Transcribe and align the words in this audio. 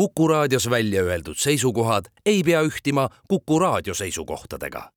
Kuku 0.00 0.28
raadios 0.28 0.70
välja 0.70 1.02
öeldud 1.02 1.36
seisukohad 1.36 2.06
ei 2.26 2.42
pea 2.42 2.62
ühtima 2.64 3.08
Kuku 3.28 3.58
raadio 3.58 3.94
seisukohtadega. 3.94 4.90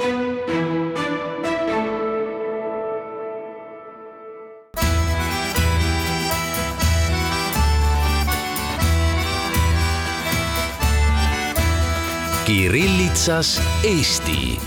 Kirillitsas 12.46 13.62
Eesti. 13.84 14.60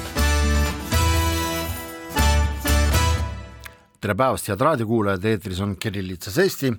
Tere 4.00 4.14
päevast, 4.14 4.48
head 4.48 4.60
raadiokuulajad, 4.60 5.24
eetris 5.24 5.60
on 5.60 5.78
Kirillitsas 5.80 6.38
Eesti, 6.38 6.74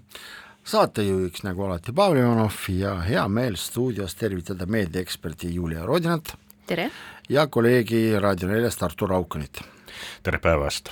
saatejuhiks 0.68 1.46
nagu 1.46 1.64
alati 1.64 1.94
Pavel 1.96 2.20
Ivanov 2.20 2.66
ja 2.76 2.98
hea 3.00 3.24
meel 3.32 3.56
stuudios 3.56 4.16
tervitada 4.20 4.66
meediaeksperti 4.68 5.54
Julia 5.56 5.86
Rodinat. 5.86 6.34
tere! 6.68 6.90
ja 7.30 7.48
kolleegi 7.48 8.20
Raadio 8.20 8.50
neljast 8.50 8.84
Artur 8.84 9.14
Aukonit. 9.14 9.62
tere 10.24 10.40
päevast! 10.44 10.92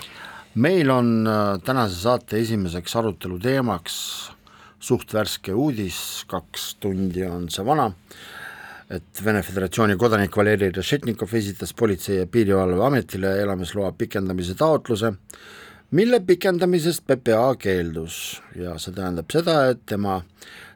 meil 0.56 0.90
on 0.90 1.28
äh, 1.28 1.60
tänase 1.64 1.96
saate 1.96 2.40
esimeseks 2.40 2.96
arutelu 2.96 3.40
teemaks 3.40 3.98
suht 4.80 5.14
värske 5.14 5.54
uudis, 5.54 6.24
kaks 6.28 6.76
tundi 6.80 7.26
on 7.28 7.50
see 7.50 7.66
vana, 7.66 7.90
et 8.90 9.24
Vene 9.26 9.42
Föderatsiooni 9.44 9.98
kodanik 10.00 10.38
Valeri 10.38 10.72
Rešetnikov 10.72 11.34
esitas 11.36 11.74
Politsei- 11.76 12.22
ja 12.22 12.28
Piirivalveametile 12.32 13.42
elamisloa 13.42 13.92
pikendamise 13.92 14.56
taotluse, 14.56 15.14
mille 15.92 16.20
pikendamisest 16.20 17.04
PPA 17.08 17.56
keeldus 17.60 18.42
ja 18.56 18.78
see 18.82 18.94
tähendab 18.96 19.32
seda, 19.32 19.58
et 19.72 19.86
tema 19.86 20.22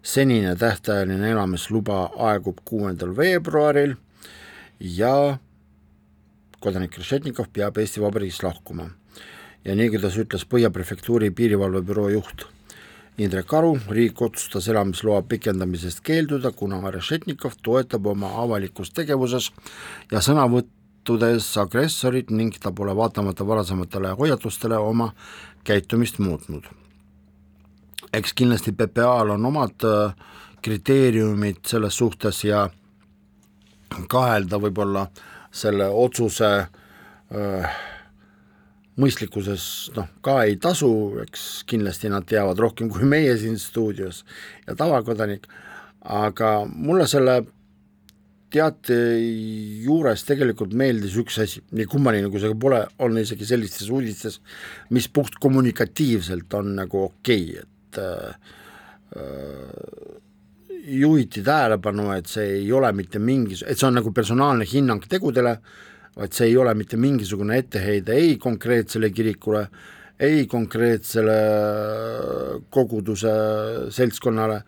senine 0.04 0.56
tähtajaline 0.56 1.32
elamisluba 1.32 2.12
aegub 2.30 2.62
kuuendal 2.66 3.16
veebruaril 3.18 3.96
ja 4.80 5.38
kodanik 6.60 6.98
Rešetnikov 6.98 7.50
peab 7.54 7.78
Eesti 7.78 8.02
Vabariigist 8.02 8.44
lahkuma. 8.44 8.90
ja 9.66 9.76
nii, 9.76 9.90
kuidas 9.90 10.18
ütles 10.18 10.46
Põhja 10.46 10.70
prefektuuri 10.72 11.32
piirivalvebüroo 11.32 12.10
juht 12.10 12.46
Indrek 13.20 13.54
Aru, 13.54 13.74
riik 13.92 14.22
otsustas 14.22 14.70
elamisloa 14.72 15.22
pikendamisest 15.28 16.00
keelduda, 16.00 16.54
kuna 16.56 16.92
Rešetnikov 16.92 17.58
toetab 17.64 18.06
oma 18.08 18.30
avalikus 18.44 18.94
tegevuses 18.96 19.52
ja 20.12 20.22
sõnavõttudes 21.10 21.58
agressorit 21.58 22.30
ning 22.30 22.54
ta 22.62 22.72
pole 22.72 22.94
vaatamata 22.94 23.46
varasematele 23.46 24.12
hoiatustele 24.14 24.78
oma 24.78 25.14
käitumist 25.66 26.20
muutnud. 26.20 26.64
eks 28.14 28.34
kindlasti 28.34 28.72
PPA-l 28.72 29.30
on 29.30 29.46
omad 29.46 29.84
äh, 29.84 30.14
kriteeriumid 30.62 31.66
selles 31.66 31.98
suhtes 31.98 32.44
ja 32.44 32.70
kahelda 34.08 34.58
võib-olla 34.58 35.08
selle 35.52 35.88
otsuse 35.88 36.68
öö, 37.34 37.64
mõistlikkuses 38.98 39.92
noh, 39.96 40.08
ka 40.22 40.44
ei 40.44 40.58
tasu, 40.58 41.20
eks 41.22 41.64
kindlasti 41.66 42.10
nad 42.10 42.26
teavad 42.26 42.60
rohkem 42.60 42.90
kui 42.90 43.06
meie 43.06 43.38
siin 43.38 43.58
stuudios 43.58 44.26
ja 44.68 44.76
tavakodanik, 44.76 45.48
aga 46.02 46.66
mulle 46.70 47.08
selle 47.08 47.44
teate 48.54 48.96
juures 49.84 50.24
tegelikult 50.26 50.74
meeldis 50.78 51.16
üks 51.22 51.40
asi, 51.44 51.62
nii 51.76 51.88
kummaline 51.90 52.30
kui 52.32 52.42
see 52.42 52.56
pole, 52.60 52.82
on 53.06 53.18
isegi 53.22 53.46
sellistes 53.48 53.90
uudistes, 53.94 54.40
mis 54.96 55.08
puht 55.14 55.38
kommunikatiivselt 55.42 56.54
on 56.58 56.74
nagu 56.80 57.04
okei 57.10 57.46
okay,, 57.52 57.68
et 57.90 58.00
äh, 58.04 58.34
juhiti 60.90 61.44
tähelepanu, 61.46 62.10
et 62.16 62.28
see 62.30 62.58
ei 62.62 62.72
ole 62.74 62.92
mitte 62.98 63.22
mingi, 63.22 63.60
et 63.66 63.78
see 63.78 63.88
on 63.88 63.98
nagu 64.00 64.14
personaalne 64.16 64.68
hinnang 64.70 65.06
tegudele, 65.10 65.56
vaid 66.18 66.36
see 66.36 66.50
ei 66.50 66.58
ole 66.58 66.74
mitte 66.78 66.98
mingisugune 66.98 67.58
etteheide 67.62 68.18
ei 68.18 68.36
konkreetsele 68.42 69.12
kirikule, 69.14 69.66
ei 70.20 70.46
konkreetsele 70.52 71.38
koguduse 72.70 73.34
seltskonnale, 73.96 74.62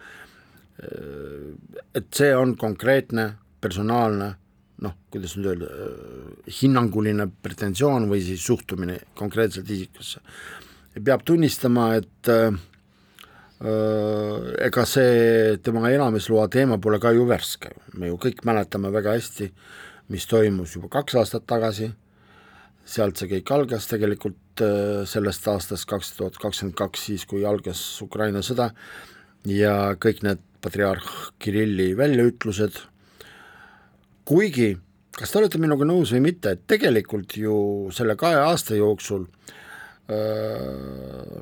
et 1.96 2.08
see 2.16 2.32
on 2.36 2.56
konkreetne 2.58 3.28
personaalne 3.62 4.34
noh, 4.82 4.96
kuidas 5.14 5.36
nüüd 5.38 5.52
öelda, 5.52 5.70
hinnanguline 6.62 7.28
pretensioon 7.46 8.08
või 8.10 8.24
siis 8.26 8.44
suhtumine 8.46 8.98
konkreetselt 9.18 9.70
isikusse. 9.70 10.22
peab 11.06 11.24
tunnistama, 11.24 11.94
et 12.02 12.30
äh, 12.32 12.58
ega 14.66 14.86
see 14.90 15.58
tema 15.64 15.90
elamisloa 15.92 16.48
teema 16.50 16.80
pole 16.82 17.00
ka 17.00 17.14
ju 17.14 17.28
värske, 17.30 17.76
me 17.94 18.10
ju 18.10 18.18
kõik 18.18 18.42
mäletame 18.48 18.92
väga 18.92 19.14
hästi, 19.20 19.52
mis 20.10 20.26
toimus 20.28 20.76
juba 20.76 20.90
kaks 20.90 21.16
aastat 21.22 21.46
tagasi, 21.48 21.92
sealt 22.86 23.18
see 23.18 23.30
kõik 23.30 23.54
algas 23.54 23.88
tegelikult 23.88 24.38
sellest 25.08 25.48
aastast 25.48 25.88
kaks 25.88 26.16
tuhat 26.18 26.38
kakskümmend 26.42 26.76
kaks, 26.76 27.06
siis 27.08 27.26
kui 27.30 27.46
algas 27.48 27.80
Ukraina 28.04 28.42
sõda 28.44 28.72
ja 29.48 29.94
kõik 30.02 30.24
need 30.26 30.42
patriarh 30.62 31.06
Kirilli 31.42 31.94
väljaütlused, 31.98 32.82
kuigi 34.26 34.76
kas 35.18 35.32
te 35.32 35.42
olete 35.42 35.60
minuga 35.62 35.86
nõus 35.88 36.14
või 36.16 36.24
mitte, 36.30 36.56
et 36.56 36.64
tegelikult 36.70 37.36
ju 37.38 37.56
selle 37.94 38.16
kahe 38.20 38.40
aasta 38.46 38.78
jooksul 38.78 39.26
äh, 39.26 40.16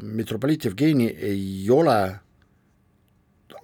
mitropoliit 0.02 0.66
Jevgeni 0.66 1.10
ei 1.14 1.70
ole 1.74 2.00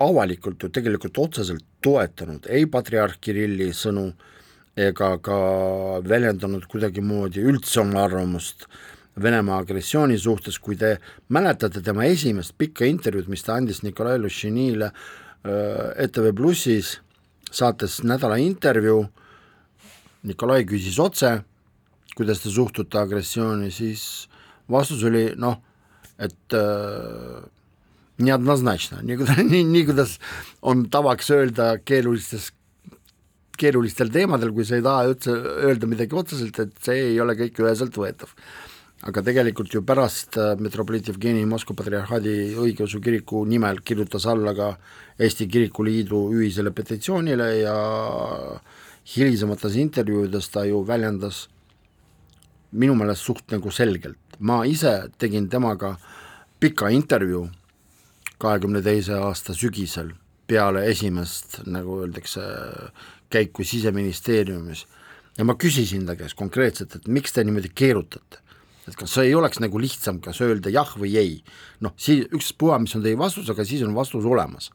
avalikult 0.06 0.64
ju 0.64 0.70
tegelikult 0.74 1.18
otseselt 1.24 1.66
toetanud 1.84 2.50
ei 2.52 2.68
patriarh 2.68 3.18
Kirilli 3.22 3.72
sõnu 3.74 4.10
ega 4.76 5.14
ka 5.24 5.38
väljendanud 6.04 6.66
kuidagimoodi 6.72 7.46
üldse 7.48 7.80
oma 7.84 8.04
arvamust 8.06 8.68
Venemaa 9.16 9.62
agressiooni 9.64 10.18
suhtes, 10.20 10.58
kui 10.60 10.76
te 10.76 10.98
mäletate 11.32 11.80
tema 11.80 12.04
esimest 12.04 12.52
pikka 12.60 12.84
intervjuud, 12.84 13.30
mis 13.32 13.46
ta 13.48 13.54
andis 13.56 13.80
Nikolai 13.86 14.18
Lušinile 14.20 14.90
ETV 16.04 16.34
Plussis, 16.36 16.98
saates 17.55 18.01
nädala 18.07 18.39
intervjuu, 18.41 19.05
Nikolai 20.29 20.67
küsis 20.69 20.99
otse, 21.01 21.39
kuidas 22.13 22.43
te 22.43 22.51
suhtute 22.53 22.99
agressiooni, 23.01 23.71
siis 23.73 24.29
vastus 24.71 25.03
oli 25.09 25.31
noh, 25.41 25.57
et 26.21 26.57
äh, 26.57 27.41
неоднозначно, 28.21 29.01
nii, 29.07 29.17
nii, 29.49 29.63
nii 29.73 29.85
kuidas 29.89 30.19
on 30.61 30.85
tavaks 30.93 31.31
öelda 31.33 31.73
keerulistes, 31.85 32.51
keerulistel 33.61 34.13
teemadel, 34.13 34.53
kui 34.57 34.67
sa 34.69 34.77
ei 34.77 34.85
taha 34.85 35.09
üldse 35.09 35.37
öelda 35.71 35.89
midagi 35.89 36.17
otseselt, 36.17 36.61
et 36.61 36.85
see 36.85 37.07
ei 37.13 37.21
ole 37.23 37.37
kõik 37.39 37.63
üheselt 37.65 37.97
võetav. 37.97 38.37
aga 39.06 39.22
tegelikult 39.22 39.74
ju 39.74 39.84
pärast 39.86 40.38
metropoliit 40.60 41.12
Jevgeni 41.12 41.46
Moskva 41.46 41.76
patriarhaadi 41.78 42.56
õigeusu 42.58 43.02
kiriku 43.06 43.44
nimel 43.46 43.84
kirjutas 43.86 44.26
alla 44.26 44.56
ka 44.58 44.72
Eesti 45.22 45.48
Kirikuliidu 45.48 46.22
ühisele 46.34 46.74
petitsioonile 46.74 47.50
ja 47.60 47.76
hilisemates 49.14 49.78
intervjuudes 49.78 50.50
ta 50.50 50.66
ju 50.66 50.82
väljendas 50.88 51.46
minu 52.76 52.96
meelest 52.98 53.24
suht 53.24 53.54
nagu 53.54 53.72
selgelt, 53.72 54.40
ma 54.40 54.64
ise 54.68 55.12
tegin 55.22 55.48
temaga 55.50 55.96
pika 56.60 56.90
intervjuu 56.92 57.46
kahekümne 58.42 58.82
teise 58.84 59.16
aasta 59.22 59.54
sügisel 59.56 60.12
peale 60.48 60.86
esimest, 60.90 61.62
nagu 61.66 62.02
öeldakse, 62.04 62.42
käiku 63.34 63.64
Siseministeeriumis. 63.66 64.86
Ja 65.38 65.46
ma 65.48 65.56
küsisin 65.60 66.06
ta 66.08 66.16
käest 66.16 66.38
konkreetselt, 66.38 66.96
et 66.96 67.08
miks 67.12 67.34
te 67.36 67.44
niimoodi 67.44 67.72
keerutate, 67.76 68.40
et 68.88 68.96
kas 68.98 69.18
ei 69.24 69.34
oleks 69.36 69.60
nagu 69.64 69.80
lihtsam 69.82 70.20
kas 70.24 70.42
öelda 70.46 70.72
jah 70.74 70.92
või 71.00 71.16
ei, 71.20 71.36
noh, 71.82 71.94
siis 71.98 72.26
ükspuha, 72.30 72.80
mis 72.84 72.96
on 72.98 73.04
teie 73.06 73.18
vastus, 73.20 73.50
aga 73.50 73.66
siis 73.66 73.84
on 73.86 73.96
vastus 73.98 74.26
olemas. 74.26 74.72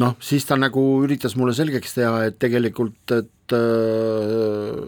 noh, 0.00 0.14
siis 0.20 0.46
ta 0.46 0.56
nagu 0.56 0.80
üritas 1.04 1.36
mulle 1.36 1.54
selgeks 1.56 1.94
teha, 1.96 2.24
et 2.28 2.38
tegelikult, 2.38 3.16
et 3.16 3.56
äh, 3.56 4.80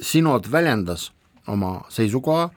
Sinod 0.00 0.46
väljendas 0.52 1.10
oma 1.48 1.80
seisukoha 1.90 2.50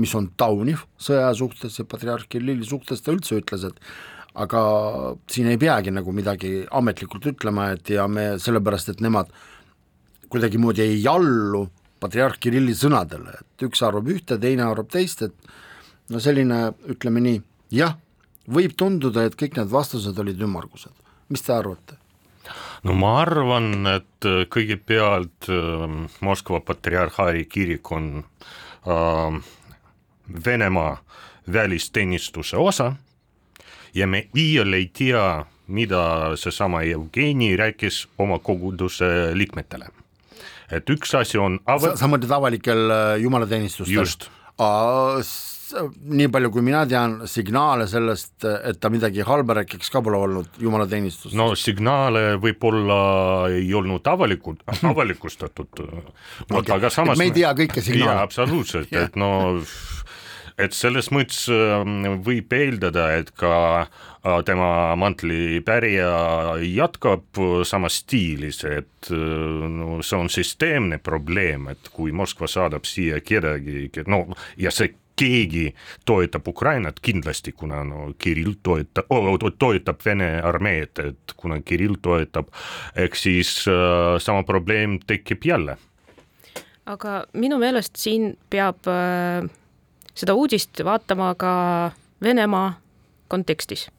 mis 0.00 0.12
on 0.16 0.28
tauniv 0.38 0.84
sõja 1.00 1.30
suhtes 1.36 1.78
ja 1.80 1.86
patriarh 1.88 2.28
Kirilli 2.28 2.66
suhtes, 2.68 3.02
ta 3.02 3.14
üldse 3.14 3.40
ütles, 3.40 3.64
et 3.68 3.80
aga 4.36 4.62
siin 5.32 5.48
ei 5.48 5.60
peagi 5.60 5.92
nagu 5.94 6.12
midagi 6.12 6.66
ametlikult 6.76 7.30
ütlema, 7.32 7.70
et 7.76 7.88
ja 7.94 8.04
me 8.08 8.34
sellepärast, 8.42 8.92
et 8.92 9.04
nemad 9.04 9.32
kuidagimoodi 10.32 10.84
ei 10.84 11.00
allu 11.08 11.66
patriarh 12.06 12.38
Kirilli 12.38 12.74
sõnadele, 12.76 13.34
et 13.40 13.66
üks 13.66 13.82
arvab 13.82 14.08
ühte, 14.12 14.38
teine 14.38 14.66
arvab 14.66 14.90
teist, 14.92 15.26
et 15.26 16.12
no 16.12 16.22
selline, 16.22 16.70
ütleme 16.92 17.22
nii, 17.24 17.40
jah, 17.74 17.96
võib 18.46 18.76
tunduda, 18.78 19.26
et 19.26 19.38
kõik 19.38 19.58
need 19.58 19.72
vastused 19.72 20.18
olid 20.22 20.42
ümmargused, 20.46 20.94
mis 21.32 21.42
te 21.42 21.54
arvate? 21.56 21.98
no 22.86 22.94
ma 22.94 23.16
arvan, 23.24 23.72
et 23.90 24.26
kõigepealt 24.54 25.48
äh, 25.50 25.96
Moskva 26.22 26.60
patriarhaadi 26.62 27.42
kirik 27.50 27.90
on 27.90 28.22
äh, 28.86 29.40
Venemaa 30.46 30.92
välisteenistuse 31.52 32.56
osa 32.56 32.92
ja 33.94 34.06
me 34.06 34.28
iial 34.38 34.78
ei 34.78 34.86
tea, 34.94 35.26
mida 35.66 36.36
seesama 36.38 36.84
Jevgeni 36.86 37.56
rääkis 37.58 38.04
oma 38.18 38.38
koguduse 38.38 39.34
liikmetele. 39.34 39.90
Et 40.70 40.90
üks 40.90 41.14
asi 41.18 41.38
on 41.40 41.60
sa, 41.66 41.96
sa 41.98 42.08
mõtled 42.10 42.32
avalikel 42.32 42.88
äh, 42.90 43.10
jumalateenistustel? 43.22 43.94
just. 43.94 44.30
nii 46.06 46.28
palju, 46.30 46.50
kui 46.54 46.62
mina 46.62 46.84
tean, 46.86 47.18
signaale 47.28 47.88
sellest, 47.90 48.36
et 48.46 48.78
ta 48.80 48.90
midagi 48.92 49.24
halba 49.26 49.58
rääkiks 49.60 49.90
ka 49.90 50.02
pole 50.04 50.20
olnud 50.28 50.60
jumalateenistus. 50.62 51.34
no 51.38 51.50
signaale 51.58 52.36
võib-olla 52.42 53.00
ei 53.54 53.68
olnud 53.74 54.06
avalikult, 54.06 54.62
avalikustatud 54.92 55.82
okay. 55.82 56.76
aga 56.78 56.90
samas 56.90 57.18
me 57.18 57.30
ei 57.30 57.36
tea 57.36 57.52
kõike 57.58 57.84
signaale. 57.84 58.22
absoluutselt 58.26 58.94
et 59.04 59.18
no 59.18 59.30
et 60.58 60.76
selles 60.76 61.10
mõttes 61.12 61.46
ähm, 61.52 62.20
võib 62.24 62.52
eeldada, 62.56 63.10
et 63.18 63.32
ka 63.36 63.54
äh, 63.84 64.38
tema 64.48 64.96
mantlipärija 64.98 66.10
jätkab 66.64 67.40
samas 67.68 68.00
stiilis, 68.02 68.62
et 68.64 69.10
äh, 69.12 69.66
no 69.70 70.00
see 70.02 70.18
on 70.18 70.32
süsteemne 70.32 70.98
probleem, 70.98 71.68
et 71.74 71.90
kui 71.92 72.14
Moskva 72.16 72.48
saadab 72.50 72.88
siia 72.88 73.20
kedagi, 73.24 73.90
no 74.08 74.24
ja 74.60 74.72
see 74.74 74.94
keegi 75.16 75.70
toetab 76.08 76.48
Ukrainat 76.48 76.98
kindlasti, 77.00 77.54
kuna 77.56 77.80
no 77.88 78.10
Kirill 78.20 78.58
toetab 78.62 79.12
oh,, 79.12 79.28
toetab 79.58 80.00
Vene 80.04 80.30
armeed, 80.44 81.04
et 81.04 81.36
kuna 81.36 81.60
Kirill 81.64 81.96
toetab, 82.02 82.48
ehk 82.96 83.16
siis 83.16 83.58
äh, 83.68 84.16
sama 84.24 84.44
probleem 84.48 84.98
tekib 85.06 85.44
jälle. 85.44 85.76
aga 86.86 87.24
minu 87.34 87.56
meelest 87.58 87.96
siin 87.98 88.36
peab 88.50 88.86
äh 88.86 89.48
seda 90.16 90.34
uudist 90.34 90.80
vaatama 90.84 91.34
ka 91.38 91.52
Venemaa 92.22 92.72
kontekstis. 93.28 93.90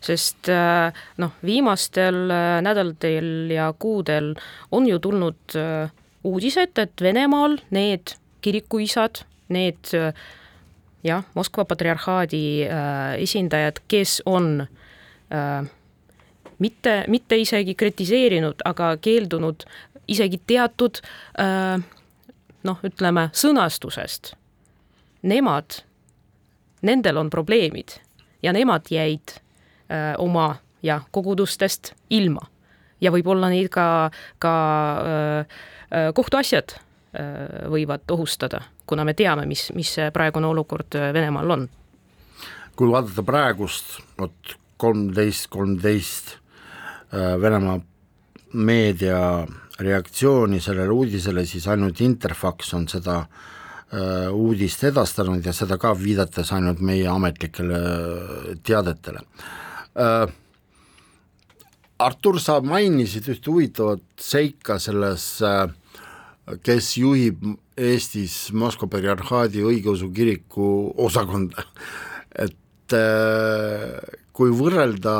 sest 0.00 0.48
äh, 0.48 0.92
noh, 1.20 1.32
viimastel 1.44 2.30
äh, 2.30 2.62
nädalatel 2.64 3.50
ja 3.52 3.74
kuudel 3.78 4.34
on 4.72 4.86
ju 4.88 4.98
tulnud 4.98 5.56
äh, 5.56 5.90
uudised, 6.24 6.78
et 6.78 7.02
Venemaal 7.02 7.58
need 7.70 8.16
kirikuisad, 8.40 9.24
need 9.48 9.90
jah, 11.04 11.24
Moskva 11.34 11.64
patriarhaadi 11.64 12.66
esindajad, 13.22 13.78
kes 13.88 14.22
on 14.26 14.66
mitte, 16.58 16.94
mitte 17.08 17.38
isegi 17.38 17.74
kritiseerinud, 17.74 18.62
aga 18.64 18.96
keeldunud 19.02 19.66
isegi 20.08 20.40
teatud 20.46 20.98
noh, 22.66 22.82
ütleme 22.86 23.28
sõnastusest 23.34 24.34
nemad, 25.26 25.80
nendel 26.82 27.16
on 27.16 27.30
probleemid 27.30 27.98
ja 28.42 28.52
nemad 28.52 28.86
jäid 28.90 29.34
öö, 29.90 30.14
oma 30.18 30.56
ja 30.82 31.00
kogudustest 31.10 31.94
ilma. 32.10 32.40
ja 33.00 33.10
võib-olla 33.12 33.50
neid 33.52 33.68
ka, 33.68 34.10
ka 34.38 34.52
öö, 35.02 36.12
kohtuasjad 36.14 36.76
öö, 36.76 37.68
võivad 37.74 38.06
ohustada, 38.10 38.62
kuna 38.86 39.04
me 39.04 39.14
teame, 39.14 39.46
mis, 39.46 39.68
mis 39.74 39.96
praegune 40.12 40.46
olukord 40.46 40.94
Venemaal 41.12 41.50
on. 41.50 41.68
kui 42.76 42.90
vaadata 42.92 43.22
praegust, 43.22 43.98
vot 44.18 44.56
kolmteist, 44.76 45.48
kolmteist 45.50 46.36
Venemaa 47.40 47.78
meedia 48.52 49.46
reaktsiooni 49.80 50.58
sellele 50.60 50.92
uudisele, 50.92 51.44
siis 51.46 51.68
ainult 51.70 52.00
Interfax 52.00 52.74
on 52.74 52.88
seda 52.88 53.20
Äh, 53.20 53.55
uudist 54.34 54.82
edastanud 54.84 55.44
ja 55.46 55.52
seda 55.54 55.78
ka 55.78 55.92
viidates 55.94 56.50
ainult 56.52 56.80
meie 56.82 57.06
ametlikele 57.06 57.78
äh, 57.78 58.48
teadetele. 58.66 59.22
Äh, 59.94 60.26
Artur, 62.02 62.36
sa 62.42 62.58
mainisid 62.60 63.28
ühte 63.32 63.48
huvitavat 63.48 64.02
seika 64.20 64.76
selles, 64.82 65.22
kes 66.60 66.88
juhib 67.00 67.46
Eestis 67.72 68.34
Moskva 68.52 68.90
patriarhaadi 68.92 69.62
õigeusu 69.64 70.10
kiriku 70.12 70.66
osakonda, 71.06 71.64
et 72.36 72.96
kui 74.36 74.52
võrrelda 74.60 75.14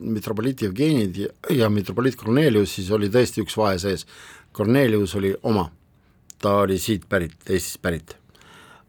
mitropoliit 0.00 0.64
Jevgenid 0.64 1.20
ja 1.52 1.68
mitropoliit 1.68 2.16
Kornelius, 2.16 2.78
siis 2.78 2.88
oli 2.96 3.12
tõesti 3.12 3.44
üks 3.44 3.60
vahe 3.60 3.76
sees, 3.82 4.06
Kornelius 4.56 5.12
oli 5.20 5.34
oma 5.52 5.68
ta 6.40 6.56
oli 6.64 6.78
siit 6.78 7.08
pärit, 7.08 7.36
Eestist 7.48 7.82
pärit. 7.82 8.16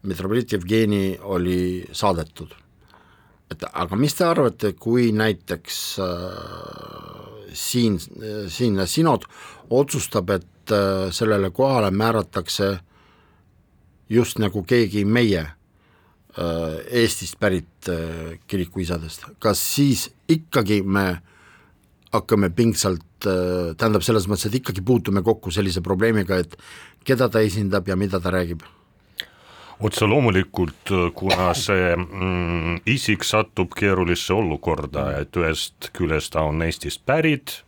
metropoliit 0.02 0.52
Jevgeni 0.52 1.18
oli 1.20 1.84
saadetud. 1.92 2.54
et 3.50 3.64
aga 3.72 3.96
mis 3.96 4.14
te 4.14 4.24
arvate, 4.24 4.72
kui 4.72 5.12
näiteks 5.12 5.98
äh, 6.00 7.32
siin, 7.52 7.98
siinne 8.48 8.86
sinod 8.86 9.26
otsustab, 9.70 10.30
et 10.30 10.72
äh, 10.72 11.10
sellele 11.10 11.50
kohale 11.50 11.90
määratakse 11.90 12.78
just 14.08 14.38
nagu 14.38 14.62
keegi 14.62 15.04
meie 15.04 15.40
äh, 15.40 15.52
Eestist 17.02 17.38
pärit 17.40 17.88
äh, 17.88 18.38
kirikuisadest, 18.46 19.24
kas 19.38 19.74
siis 19.74 20.10
ikkagi 20.28 20.82
me 20.82 21.22
hakkame 22.12 22.50
pingsalt, 22.50 23.04
tähendab 23.24 24.04
selles 24.04 24.28
mõttes, 24.30 24.48
et 24.48 24.60
ikkagi 24.60 24.84
puutume 24.84 25.22
kokku 25.22 25.52
sellise 25.54 25.82
probleemiga, 25.84 26.38
et 26.42 26.56
keda 27.04 27.28
ta 27.32 27.42
esindab 27.44 27.88
ja 27.88 27.96
mida 27.96 28.20
ta 28.20 28.32
räägib? 28.34 28.64
otse 29.82 30.06
loomulikult, 30.06 30.92
kuna 31.14 31.48
see 31.58 31.88
mm, 31.96 32.76
isik 32.86 33.24
satub 33.26 33.72
keerulisse 33.74 34.34
olukorda, 34.34 35.08
et 35.18 35.34
ühest 35.36 35.90
küljest 35.96 36.36
ta 36.36 36.44
on 36.46 36.62
Eestist 36.62 37.02
pärit 37.06 37.62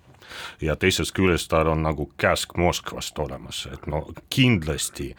ja 0.62 0.76
teisest 0.76 1.14
küljest 1.16 1.50
tal 1.52 1.70
on 1.72 1.84
nagu 1.84 2.08
käsk 2.20 2.56
Moskvast 2.60 3.18
olemas, 3.18 3.64
et 3.72 3.86
no 3.90 4.04
kindlasti 4.32 5.12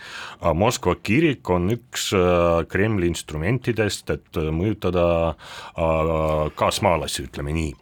Moskva 0.55 0.95
kirik 1.03 1.49
on 1.49 1.69
üks 1.75 2.09
äh, 2.15 2.65
Kremli 2.71 3.09
instrumentidest, 3.11 4.09
et 4.15 4.41
mõjutada 4.51 5.07
äh, 5.31 6.11
kaasmaalasi, 6.55 7.29
ütleme 7.29 7.55
nii. 7.55 7.73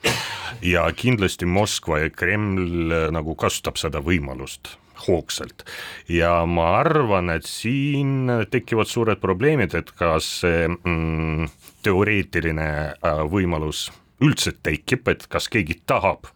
ja 0.74 0.86
kindlasti 0.96 1.50
Moskva 1.50 2.04
ja 2.06 2.14
Kreml 2.14 2.92
äh, 2.92 3.10
nagu 3.14 3.36
kasutab 3.40 3.80
seda 3.82 4.04
võimalust 4.04 4.78
hoogsalt. 5.08 5.66
ja 6.10 6.46
ma 6.46 6.70
arvan, 6.80 7.30
et 7.34 7.48
siin 7.50 8.30
tekivad 8.52 8.88
suured 8.88 9.20
probleemid, 9.22 9.76
et 9.76 9.92
kas 9.98 10.30
see 10.44 10.68
mm, 10.70 11.50
teoreetiline 11.86 12.70
äh, 12.94 13.24
võimalus 13.30 13.90
üldse 14.24 14.54
tekib, 14.64 15.08
et 15.12 15.28
kas 15.28 15.50
keegi 15.52 15.82
tahab 15.90 16.30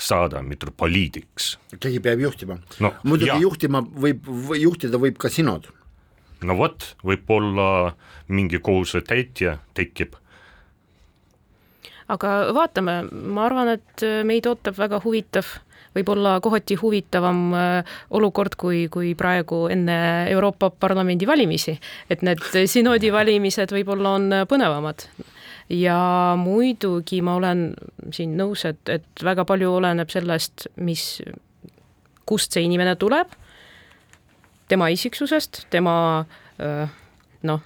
saada 0.00 0.42
metropoliidiks. 0.42 1.52
keegi 1.78 2.00
peab 2.00 2.24
juhtima 2.24 2.58
no,. 2.80 2.94
muidugi 3.04 3.32
ja. 3.32 3.38
juhtima 3.42 3.82
võib, 3.84 4.26
või 4.26 4.62
juhtida 4.64 5.00
võib 5.00 5.20
ka 5.20 5.30
sinod. 5.32 5.68
no 6.42 6.56
vot, 6.56 6.94
võib-olla 7.04 7.94
mingi 8.28 8.60
kohusetäitja 8.62 9.58
tekib 9.74 10.16
aga 12.10 12.36
vaatame, 12.56 13.02
ma 13.10 13.46
arvan, 13.46 13.76
et 13.78 14.06
meid 14.26 14.48
ootab 14.50 14.78
väga 14.78 15.02
huvitav 15.04 15.58
võib-olla 15.96 16.36
kohati 16.42 16.76
huvitavam 16.78 17.40
äh, 17.56 17.96
olukord, 18.14 18.54
kui, 18.58 18.84
kui 18.92 19.14
praegu 19.18 19.64
enne 19.72 19.98
Euroopa 20.30 20.70
Parlamendi 20.70 21.26
valimisi. 21.26 21.78
et 22.10 22.22
need 22.22 22.42
synodi 22.70 23.10
valimised 23.12 23.74
võib-olla 23.74 24.16
on 24.18 24.30
põnevamad 24.48 25.08
ja 25.70 26.34
muidugi 26.38 27.20
ma 27.22 27.36
olen 27.38 27.70
siin 28.14 28.34
nõus, 28.38 28.64
et, 28.68 28.82
et 28.90 29.24
väga 29.24 29.44
palju 29.48 29.70
oleneb 29.78 30.10
sellest, 30.10 30.66
mis, 30.82 31.04
kust 32.26 32.56
see 32.56 32.66
inimene 32.66 32.96
tuleb, 32.98 33.32
tema 34.70 34.90
isiksusest, 34.90 35.64
tema 35.70 35.94
noh, 37.46 37.62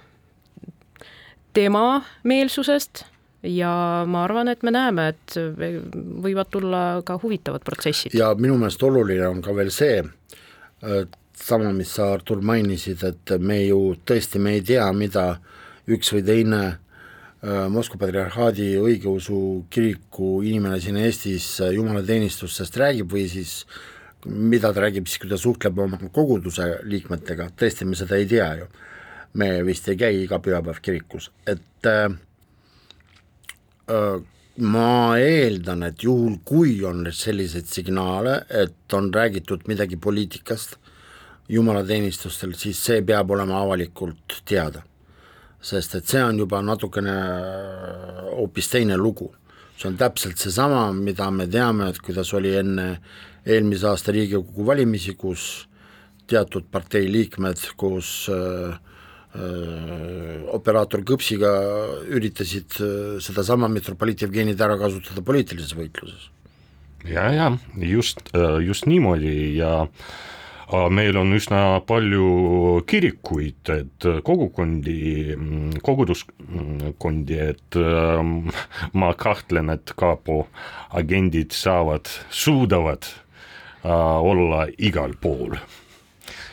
tema 1.55 1.83
meelsusest 2.23 3.05
ja 3.45 3.73
ma 4.09 4.23
arvan, 4.25 4.49
et 4.49 4.63
me 4.65 4.73
näeme, 4.73 5.09
et 5.13 5.35
võivad 6.25 6.49
tulla 6.51 6.85
ka 7.05 7.19
huvitavad 7.21 7.65
protsessid. 7.65 8.15
ja 8.17 8.33
minu 8.37 8.57
meelest 8.57 8.83
oluline 8.83 9.27
on 9.27 9.41
ka 9.45 9.53
veel 9.55 9.71
see, 9.73 10.01
sama, 11.35 11.73
mis 11.73 11.93
sa, 11.97 12.13
Artur, 12.15 12.41
mainisid, 12.41 13.03
et 13.03 13.35
me 13.39 13.61
ju 13.65 13.95
tõesti, 14.07 14.41
me 14.41 14.57
ei 14.57 14.65
tea, 14.65 14.87
mida 14.93 15.35
üks 15.91 16.11
või 16.15 16.25
teine 16.25 16.63
Moskva 17.69 17.99
patriarhaadi 18.01 18.71
õigeusu 18.81 19.65
kiriku 19.69 20.39
inimene 20.41 20.79
siin 20.81 20.97
Eestis 20.97 21.59
äh, 21.61 21.75
jumalateenistustest 21.75 22.77
räägib 22.81 23.11
või 23.11 23.27
siis 23.29 23.59
mida 24.25 24.71
ta 24.73 24.81
räägib 24.85 25.05
siis, 25.05 25.19
kui 25.21 25.29
ta 25.29 25.37
suhtleb 25.37 25.79
oma 25.83 25.99
koguduse 26.13 26.79
liikmetega, 26.89 27.51
tõesti, 27.59 27.85
me 27.85 27.97
seda 27.99 28.17
ei 28.17 28.25
tea 28.29 28.49
ju. 28.61 28.69
me 29.35 29.49
vist 29.67 29.89
ei 29.91 29.97
käi 29.99 30.21
iga 30.23 30.39
pühapäev 30.39 30.77
kirikus, 30.81 31.27
et 31.45 31.87
äh, 31.91 32.07
ma 34.57 35.17
eeldan, 35.19 35.83
et 35.83 36.03
juhul, 36.03 36.37
kui 36.47 36.77
on 36.87 37.03
selliseid 37.11 37.67
signaale, 37.67 38.45
et 38.49 38.93
on 38.93 39.13
räägitud 39.13 39.67
midagi 39.67 39.97
poliitikast 39.97 40.77
jumalateenistustel, 41.51 42.55
siis 42.55 42.79
see 42.79 43.01
peab 43.05 43.31
olema 43.35 43.59
avalikult 43.61 44.41
teada. 44.47 44.81
Sest 45.65 45.97
et 45.97 46.09
see 46.09 46.21
on 46.21 46.37
juba 46.37 46.61
natukene 46.61 47.15
hoopis 48.35 48.69
teine 48.69 48.97
lugu. 48.97 49.31
see 49.75 49.89
on 49.89 49.97
täpselt 49.99 50.39
seesama, 50.39 50.91
mida 50.93 51.27
me 51.31 51.47
teame, 51.51 51.89
et 51.89 51.97
kuidas 51.99 52.29
oli 52.33 52.53
enne 52.55 52.85
eelmise 53.45 53.89
aasta 53.89 54.13
Riigikogu 54.15 54.65
valimisi, 54.65 55.15
kus 55.19 55.65
teatud 56.29 56.69
partei 56.71 57.09
liikmed 57.11 57.59
koos 57.77 58.29
äh, 58.31 58.77
äh, 59.35 60.45
operaator 60.55 61.03
Kõpsiga 61.05 61.51
üritasid 62.07 62.79
äh, 62.79 63.17
sedasama 63.21 63.67
metropoliit 63.69 64.23
Jevgenit 64.23 64.61
ära 64.61 64.77
kasutada 64.79 65.25
poliitilises 65.25 65.75
võitluses. 65.77 66.31
ja, 67.05 67.27
ja 67.33 67.51
just, 67.75 68.23
äh, 68.33 68.61
just 68.63 68.87
niimoodi 68.87 69.57
ja 69.59 69.87
meil 70.89 71.17
on 71.17 71.33
üsna 71.37 71.79
palju 71.85 72.81
kirikuid, 72.89 73.69
et 73.69 74.07
kogukondi, 74.25 75.35
koguduskondi, 75.85 77.39
et 77.51 77.77
ähm, 77.77 78.49
ma 78.93 79.13
kahtlen, 79.13 79.69
et 79.75 79.93
kapo 79.97 80.47
agendid 80.97 81.53
saavad, 81.53 82.09
suudavad 82.29 83.05
äh, 83.05 83.89
olla 83.91 84.65
igal 84.77 85.13
pool. 85.21 85.57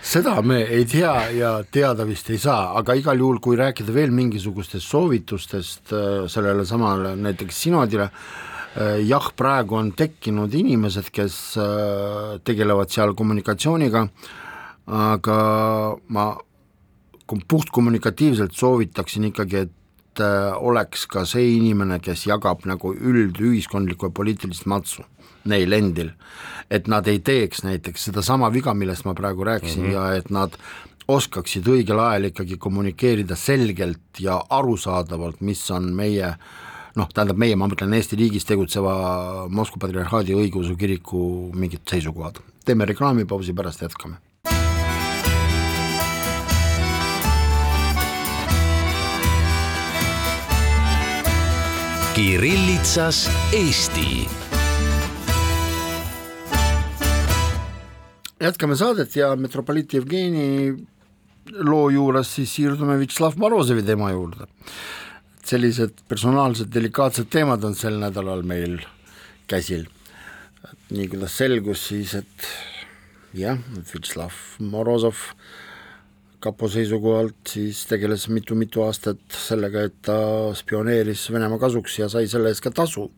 Seda 0.03 0.41
me 0.43 0.59
ei 0.67 0.85
tea 0.85 1.15
ja 1.33 1.51
teada 1.71 2.05
vist 2.05 2.29
ei 2.35 2.39
saa, 2.43 2.73
aga 2.79 2.97
igal 2.99 3.21
juhul, 3.23 3.39
kui 3.41 3.57
rääkida 3.57 3.95
veel 3.95 4.11
mingisugustest 4.13 4.89
soovitustest 4.91 5.93
äh, 5.95 6.25
sellele 6.29 6.67
samale 6.69 7.15
näiteks 7.17 7.63
sinodile, 7.65 8.11
äh, 8.11 8.52
jah, 9.07 9.29
praegu 9.37 9.77
on 9.77 9.93
tekkinud 9.97 10.55
inimesed, 10.55 11.11
kes 11.13 11.37
äh, 11.61 12.39
tegelevad 12.45 12.93
seal 12.93 13.15
kommunikatsiooniga, 13.19 14.07
aga 14.87 15.39
ma 16.09 16.27
puhtkommunikatiivselt 17.49 18.53
soovitaksin 18.53 19.31
ikkagi, 19.31 19.67
et 19.67 20.21
oleks 20.61 21.07
ka 21.09 21.23
see 21.25 21.55
inimene, 21.57 21.97
kes 22.05 22.27
jagab 22.29 22.67
nagu 22.69 22.91
üldühiskondlikku 22.93 24.11
ja 24.11 24.13
poliitilist 24.13 24.67
matsu 24.69 25.05
neil 25.49 25.73
endil, 25.73 26.13
et 26.71 26.89
nad 26.91 27.07
ei 27.09 27.23
teeks 27.25 27.65
näiteks 27.65 28.11
sedasama 28.11 28.51
viga, 28.53 28.75
millest 28.75 29.07
ma 29.09 29.15
praegu 29.15 29.45
rääkisin 29.45 29.83
mm 29.83 29.89
-hmm. 29.89 29.95
ja 29.95 30.15
et 30.15 30.31
nad 30.31 30.59
oskaksid 31.09 31.67
õigel 31.67 31.99
ajal 31.99 32.31
ikkagi 32.31 32.57
kommunikeerida 32.57 33.37
selgelt 33.37 34.21
ja 34.21 34.43
arusaadavalt, 34.51 35.41
mis 35.41 35.71
on 35.71 35.93
meie 35.95 36.35
noh, 36.99 37.09
tähendab 37.15 37.39
meie, 37.41 37.57
ma 37.57 37.69
mõtlen 37.71 37.95
Eesti 37.97 38.19
riigis 38.21 38.47
tegutseva 38.49 39.47
Moskva 39.53 39.87
patriarhaadi 39.87 40.37
õigeusu 40.37 40.77
kiriku 40.79 41.53
mingid 41.55 41.87
seisukohad. 41.89 42.43
teeme 42.65 42.87
reklaamipausi, 42.87 43.55
pärast 43.55 43.83
jätkame. 43.83 44.21
Kirillitsas 52.13 53.25
Eesti 53.57 54.29
jätkame 58.43 58.77
saadet 58.77 59.17
ja 59.17 59.33
metropoliit 59.37 59.93
Jevgeni 59.95 60.75
loo 61.63 61.89
juures 61.91 62.35
siis 62.37 62.55
siirdume 62.57 62.99
Vjatšlav 63.01 63.39
Morozovi 63.39 63.85
teema 63.87 64.11
juurde. 64.13 64.49
Sellised 65.47 66.05
personaalsed 66.09 66.71
delikaatsed 66.75 67.31
teemad 67.33 67.65
on 67.65 67.75
sel 67.79 67.99
nädalal 68.01 68.45
meil 68.47 68.79
käsil. 69.51 69.89
nii 70.93 71.09
kuidas 71.09 71.37
selgus 71.37 71.87
siis, 71.89 72.15
et 72.15 72.49
jah, 73.35 73.59
Vjatšlav 73.93 74.33
Morozov 74.61 75.33
kapo 76.43 76.69
seisukohalt 76.69 77.55
siis 77.55 77.85
tegeles 77.87 78.27
mitu-mitu 78.29 78.83
aastat 78.85 79.23
sellega, 79.33 79.87
et 79.89 79.99
ta 80.03 80.17
spioneeris 80.59 81.31
Venemaa 81.33 81.61
kasuks 81.63 81.99
ja 81.99 82.09
sai 82.13 82.29
selle 82.29 82.53
eest 82.53 82.65
ka 82.65 82.71
tasu 82.75 83.09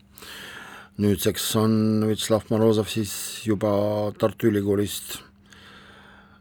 nüüdseks 1.01 1.45
on 1.59 1.73
Vjatšlav 2.07 2.47
Morozov 2.53 2.87
siis 2.87 3.13
juba 3.43 3.69
Tartu 4.19 4.47
Ülikoolist 4.47 5.17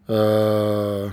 öö, 0.07 1.11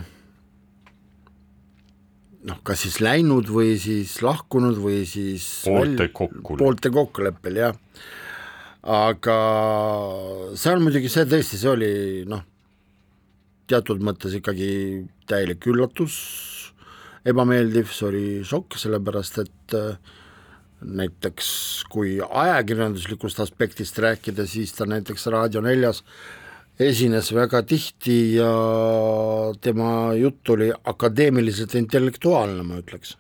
noh, 2.47 2.61
kas 2.65 2.85
siis 2.85 2.99
läinud 3.03 3.49
või 3.51 3.75
siis 3.81 4.17
lahkunud 4.25 4.79
või 4.81 5.03
siis 5.09 5.47
poolte 5.67 6.09
kokkuleppel. 6.09 6.61
poolte 6.61 6.91
kokkuleppel, 6.93 7.59
jah. 7.61 7.75
aga 8.81 9.37
on 10.73 10.85
muidugi 10.85 11.11
see 11.11 11.27
tõesti, 11.29 11.59
see 11.61 11.71
oli 11.71 11.91
noh, 12.29 12.43
teatud 13.69 14.01
mõttes 14.03 14.33
ikkagi 14.39 14.71
täielik 15.29 15.67
üllatus, 15.71 16.15
ebameeldiv, 17.27 17.91
see 17.93 18.07
oli 18.09 18.25
šokk, 18.47 18.79
sellepärast 18.81 19.43
et 19.45 19.77
äh, 19.77 20.17
näiteks 20.81 21.47
kui 21.93 22.17
ajakirjanduslikust 22.25 23.39
aspektist 23.43 23.99
rääkida, 24.01 24.47
siis 24.49 24.73
ta 24.73 24.87
näiteks 24.89 25.29
Raadio 25.29 25.61
neljas 25.61 26.01
esines 26.85 27.31
väga 27.35 27.61
tihti 27.67 28.35
ja 28.35 28.51
tema 29.61 30.13
jutt 30.17 30.49
oli 30.49 30.71
akadeemiliselt 30.71 31.75
intellektuaalne, 31.75 32.63
ma 32.63 32.79
ütleks. 32.81 33.15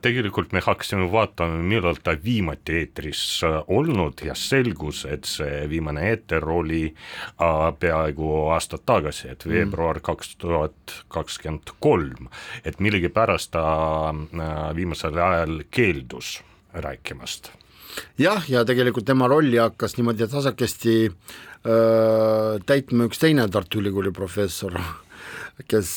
tegelikult 0.00 0.52
me 0.52 0.60
hakkasime 0.62 1.08
vaatama, 1.12 1.58
millal 1.62 1.98
ta 2.02 2.14
viimati 2.24 2.76
eetris 2.80 3.22
äh, 3.44 3.56
olnud 3.68 4.22
ja 4.24 4.34
selgus, 4.38 5.04
et 5.04 5.26
see 5.26 5.64
viimane 5.68 6.06
eeter 6.10 6.46
oli 6.48 6.84
äh, 6.86 7.66
peaaegu 7.80 8.30
aasta 8.54 8.78
tagasi, 8.78 9.28
et 9.34 9.48
veebruar 9.48 10.00
kaks 10.00 10.36
tuhat 10.36 10.94
kakskümmend 11.08 11.74
kolm, 11.80 12.30
et 12.64 12.80
millegipärast 12.80 13.50
ta 13.56 13.66
äh, 14.14 14.54
viimasel 14.76 15.18
ajal 15.18 15.62
keeldus 15.70 16.38
rääkimast. 16.74 17.52
Jah, 18.20 18.44
ja 18.50 18.64
tegelikult 18.68 19.06
tema 19.08 19.28
rolli 19.30 19.58
hakkas 19.60 19.96
niimoodi 19.98 20.28
tasakesti 20.30 20.96
öö, 21.08 22.58
täitma 22.66 23.08
üks 23.08 23.22
teine 23.22 23.48
Tartu 23.48 23.82
Ülikooli 23.82 24.12
professor, 24.14 24.78
kes 25.70 25.90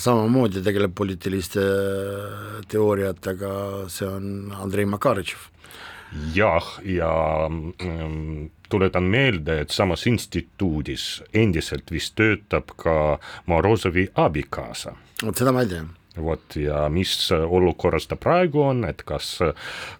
samamoodi 0.00 0.62
tegeleb 0.64 0.94
poliitiliste 0.96 1.64
teooriatega, 2.68 3.52
see 3.92 4.08
on 4.08 4.34
Andrei 4.58 4.88
Makaritšev 4.88 5.48
jah, 6.34 6.80
ja 6.84 7.12
mm, 7.48 8.50
tuletan 8.68 9.02
meelde, 9.02 9.60
et 9.62 9.74
samas 9.74 10.06
instituudis 10.08 11.22
endiselt 11.36 11.92
vist 11.92 12.16
töötab 12.18 12.74
ka 12.76 13.18
Morozovi 13.46 14.08
abikaasa. 14.14 14.96
vot 15.22 15.36
seda 15.36 15.52
ma 15.52 15.64
ei 15.66 15.72
tea 15.74 15.84
vot 16.22 16.56
ja 16.60 16.86
mis 16.92 17.30
olukorras 17.32 18.08
ta 18.10 18.16
praegu 18.20 18.62
on, 18.68 18.84
et 18.88 19.02
kas 19.06 19.38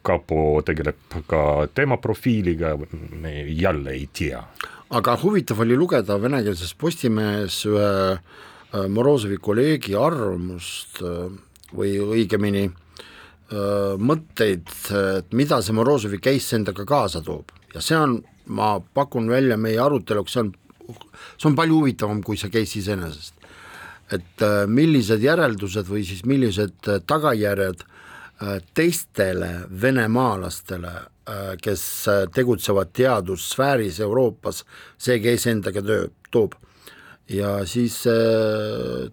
kapo 0.07 0.63
tegeleb 0.67 1.19
ka 1.31 1.43
tema 1.75 1.99
profiiliga, 2.03 2.75
me 3.23 3.35
jälle 3.49 3.95
ei 3.97 4.09
tea. 4.13 4.43
aga 4.91 5.19
huvitav 5.23 5.61
oli 5.61 5.77
lugeda 5.77 6.17
venekeelses 6.21 6.75
Postimehes 6.75 7.61
ühe 7.69 7.91
äh, 8.15 8.87
Morozovi 8.89 9.37
kolleegi 9.37 9.97
arvamust 9.97 11.03
äh, 11.03 11.29
või 11.77 11.99
õigemini 12.01 12.65
äh, 12.69 13.97
mõtteid, 13.99 14.73
et 15.19 15.33
mida 15.37 15.61
see 15.63 15.77
Morozovi 15.77 16.21
case 16.25 16.57
endaga 16.57 16.87
kaasa 16.89 17.21
toob 17.25 17.53
ja 17.75 17.85
see 17.85 17.99
on, 17.99 18.23
ma 18.47 18.79
pakun 18.81 19.29
välja 19.29 19.61
meie 19.61 19.81
aruteluks, 19.83 20.33
see 20.33 20.47
on, 20.47 20.55
see 21.37 21.51
on 21.51 21.59
palju 21.59 21.83
huvitavam 21.83 22.23
kui 22.25 22.41
see 22.41 22.53
case 22.53 22.81
iseenesest 22.81 23.38
et 24.15 24.45
äh, 24.45 24.65
millised 24.71 25.23
järeldused 25.25 25.89
või 25.89 26.05
siis 26.07 26.25
millised 26.29 26.89
äh, 26.89 27.01
tagajärjed 27.09 27.85
äh, 27.85 28.59
teistele 28.75 29.53
venemaalastele, 29.69 30.97
kes 31.61 31.83
tegutsevad 32.33 32.89
teadussfääris 32.97 33.99
Euroopas, 34.01 34.63
see 34.97 35.19
case 35.21 35.51
endaga 35.53 35.83
töö, 35.85 36.07
toob. 36.33 36.55
ja 37.29 37.51
siis 37.69 37.99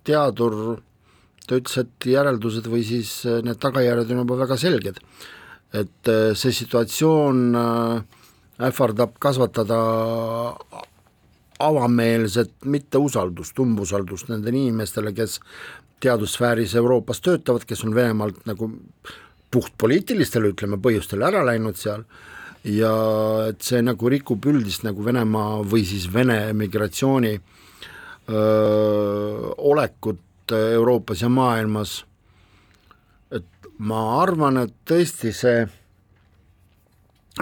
teadur, 0.08 0.56
ta 1.44 1.60
ütles, 1.60 1.75
et 1.82 2.08
järeldused 2.08 2.70
või 2.72 2.86
siis 2.88 3.12
need 3.44 3.60
tagajärjed 3.60 4.16
on 4.16 4.22
juba 4.24 4.38
väga 4.46 4.56
selged. 4.56 5.04
et 5.75 6.12
see 6.40 6.56
situatsioon 6.56 7.44
ähvardab 8.64 9.20
kasvatada 9.20 9.82
avameelset 11.60 12.52
mitteusaldust, 12.66 13.60
umbusaldust 13.60 14.30
nendele 14.30 14.58
inimestele, 14.66 15.14
kes 15.16 15.40
teadussfääris 16.04 16.76
Euroopas 16.76 17.22
töötavad, 17.22 17.66
kes 17.68 17.84
on 17.86 17.96
Venemaalt 17.96 18.46
nagu 18.50 18.72
puhtpoliitilistel, 19.52 20.50
ütleme, 20.52 20.78
põhjustel 20.82 21.24
ära 21.26 21.46
läinud 21.48 21.78
seal. 21.80 22.04
Ja 22.66 22.92
et 23.52 23.62
see 23.62 23.82
nagu 23.86 24.10
rikub 24.10 24.46
üldist 24.50 24.84
nagu 24.84 25.06
Venemaa 25.06 25.62
või 25.70 25.86
siis 25.86 26.08
Vene 26.14 26.50
emigratsiooni 26.50 27.36
öö, 27.38 29.52
olekut 29.70 30.52
Euroopas 30.52 31.22
ja 31.22 31.30
maailmas, 31.30 32.06
et 33.32 33.70
ma 33.78 34.22
arvan, 34.22 34.58
et 34.66 34.74
tõesti 34.90 35.34
see, 35.34 35.68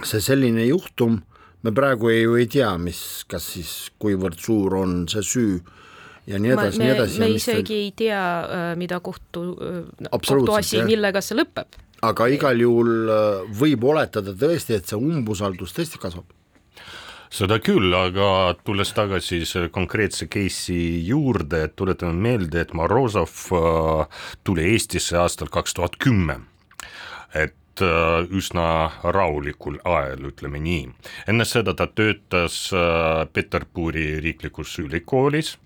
see 0.03 0.21
selline 0.23 0.67
juhtum 0.67 1.21
me 1.63 1.71
praegu 1.75 2.11
ei, 2.11 2.23
ju 2.25 2.35
ei 2.39 2.49
tea, 2.51 2.73
mis, 2.81 3.23
kas 3.29 3.53
siis 3.55 3.71
kuivõrd 4.01 4.39
suur 4.43 4.75
on 4.81 5.03
see 5.11 5.23
süü 5.27 5.55
ja 6.27 6.39
nii 6.39 6.53
edasi, 6.55 6.81
nii 6.81 6.91
edasi. 6.93 7.23
me 7.23 7.31
isegi 7.35 7.79
ei 7.85 7.89
tea, 8.03 8.21
äh, 8.43 8.67
mida 8.79 8.99
kohtu, 9.03 9.47
äh, 9.59 10.11
kohtuasi, 10.11 10.83
millega 10.87 11.23
see 11.23 11.39
lõpeb. 11.39 11.79
aga 12.03 12.29
igal 12.31 12.59
juhul 12.59 13.11
äh, 13.11 13.41
võib 13.59 13.83
oletada 13.91 14.35
tõesti, 14.35 14.77
et 14.79 14.87
see 14.89 14.99
umbusaldus 14.99 15.75
tõesti 15.75 15.99
kasvab 16.01 16.31
seda 17.33 17.57
küll, 17.63 17.89
aga 17.97 18.53
tulles 18.61 18.91
tagasi 18.93 19.41
selle 19.49 19.71
konkreetse 19.73 20.27
case'i 20.29 21.01
juurde, 21.07 21.63
et 21.65 21.75
tuletame 21.75 22.13
meelde, 22.13 22.61
et 22.61 22.75
Morozov 22.77 23.33
tuli 24.45 24.67
Eestisse 24.69 25.17
aastal 25.17 25.49
kaks 25.49 25.73
tuhat 25.73 25.97
kümme. 25.97 26.43
et 27.33 27.55
üsna 27.81 28.91
rahulikul 29.03 29.79
ajal, 29.83 30.29
ütleme 30.29 30.59
nii. 30.59 30.89
enne 31.27 31.45
seda 31.45 31.75
ta 31.75 31.87
töötas 31.87 32.69
Peterburi 33.33 34.21
riiklikus 34.21 34.77
ülikoolis, 34.79 35.57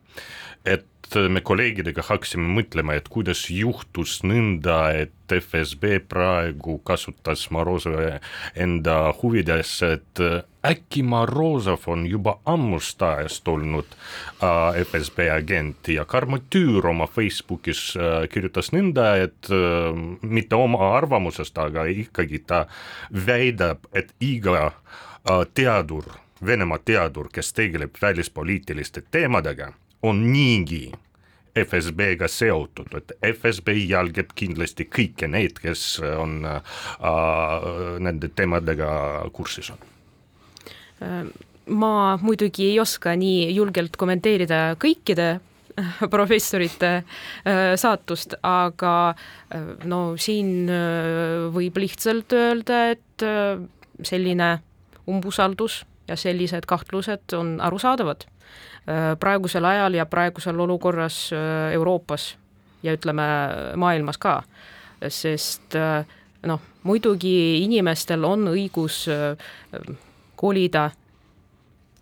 et 0.67 0.85
me 1.31 1.41
kolleegidega 1.41 2.03
hakkasime 2.03 2.49
mõtlema, 2.57 2.97
et 2.97 3.07
kuidas 3.07 3.45
juhtus 3.51 4.19
nõnda, 4.27 4.91
et 4.91 5.31
FSB 5.31 6.01
praegu 6.09 6.77
kasutas 6.87 7.45
Morozovi 7.55 8.17
enda 8.59 8.97
huvides, 9.21 9.71
et 9.87 10.21
äkki 10.67 11.03
Morozov 11.07 11.87
on 11.87 12.03
juba 12.07 12.37
ammust 12.45 13.01
ajast 13.01 13.47
olnud 13.47 13.95
äh, 14.43 14.81
FSB 14.83 15.29
agent. 15.31 15.87
Ja 15.87 16.05
Karmo 16.05 16.39
Tüür 16.49 16.89
oma 16.91 17.07
Facebookis 17.07 17.95
äh, 17.95 18.27
kirjutas 18.31 18.73
nõnda, 18.75 19.13
et 19.23 19.51
äh, 19.51 19.89
mitte 20.21 20.59
oma 20.59 20.91
arvamusest, 20.97 21.57
aga 21.57 21.87
ikkagi 21.87 22.43
ta 22.47 22.65
väidab, 23.27 23.87
et 23.95 24.13
iga 24.19 24.67
äh, 24.67 25.43
teadur, 25.53 26.15
Venemaa 26.45 26.77
teadur, 26.85 27.31
kes 27.33 27.49
tegeleb 27.57 27.95
välispoliitiliste 27.97 29.01
teemadega 29.09 29.71
on 30.05 30.23
niigi 30.31 30.91
FSB-ga 31.57 32.27
seotud, 32.29 32.93
et 32.99 33.13
FSB 33.33 33.73
jälgib 33.89 34.33
kindlasti 34.37 34.85
kõiki 34.93 35.29
neid, 35.31 35.57
kes 35.61 35.97
on 36.05 36.39
äh, 36.45 36.77
nende 38.03 38.29
teemadega 38.35 38.89
kursis 39.33 39.71
on. 39.73 39.81
Ma 41.67 41.91
muidugi 42.21 42.71
ei 42.71 42.79
oska 42.79 43.13
nii 43.19 43.51
julgelt 43.55 43.97
kommenteerida 43.99 44.77
kõikide 44.81 45.37
professorite 46.13 46.93
äh, 47.01 47.73
saatust, 47.77 48.37
aga 48.45 48.93
äh, 49.09 49.67
no 49.89 50.01
siin 50.21 50.69
äh, 50.69 51.49
võib 51.53 51.81
lihtsalt 51.81 52.33
öelda, 52.37 52.87
et 52.93 53.27
selline 54.05 54.59
umbusaldus 55.09 55.81
ja 56.07 56.15
sellised 56.19 56.67
kahtlused 56.69 57.33
on 57.33 57.55
arusaadavad. 57.65 58.27
Äh, 58.27 58.36
praegusel 59.19 59.65
ajal 59.65 59.97
ja 59.99 60.05
praegusel 60.05 60.59
olukorras 60.59 61.31
äh, 61.33 61.73
Euroopas 61.73 62.35
ja 62.83 62.93
ütleme, 62.93 63.25
maailmas 63.75 64.17
ka, 64.17 64.41
sest 65.09 65.75
äh, 65.75 66.05
noh, 66.47 66.61
muidugi 66.83 67.63
inimestel 67.63 68.23
on 68.23 68.47
õigus 68.53 69.05
kolida 70.37 70.91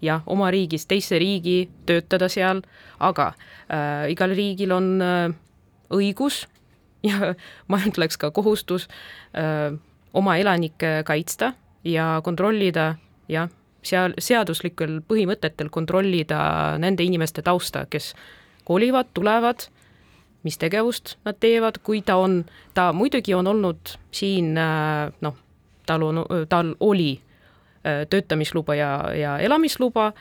jah, 0.06 0.24
oma 0.30 0.50
riigist 0.54 0.90
teise 0.90 1.20
riigi, 1.22 1.66
töötada 1.88 2.30
seal, 2.32 2.62
aga 3.04 3.32
äh, 3.68 4.12
igal 4.14 4.36
riigil 4.36 4.74
on 4.76 4.90
äh, 5.04 5.36
õigus 5.94 6.46
ja 7.10 7.34
ma 7.72 7.82
ütleks 7.86 8.20
ka 8.22 8.32
kohustus 8.36 8.88
äh, 9.38 9.76
oma 10.16 10.38
elanikke 10.42 11.02
kaitsta 11.08 11.54
ja 11.86 12.16
kontrollida 12.26 12.96
jah 13.32 13.50
seal 13.86 14.16
seaduslikel 14.22 15.00
põhimõtetel 15.08 15.70
kontrollida 15.74 16.40
nende 16.82 17.06
inimeste 17.06 17.44
tausta, 17.46 17.86
kes 17.90 18.14
kolivad, 18.66 19.12
tulevad, 19.14 19.68
mis 20.46 20.58
tegevust 20.62 21.16
nad 21.26 21.38
teevad, 21.42 21.80
kui 21.86 22.02
ta 22.06 22.18
on, 22.22 22.44
ta 22.74 22.92
muidugi 22.94 23.34
on 23.38 23.48
olnud 23.48 23.96
siin 24.14 24.58
äh, 24.58 25.14
noh, 25.22 25.38
tal 25.86 26.06
on, 26.06 26.26
tal 26.50 26.76
oli 26.80 27.14
äh, 27.18 28.06
töötamisluba 28.10 28.76
ja, 28.76 28.92
ja 29.14 29.38
elamisluba, 29.40 30.12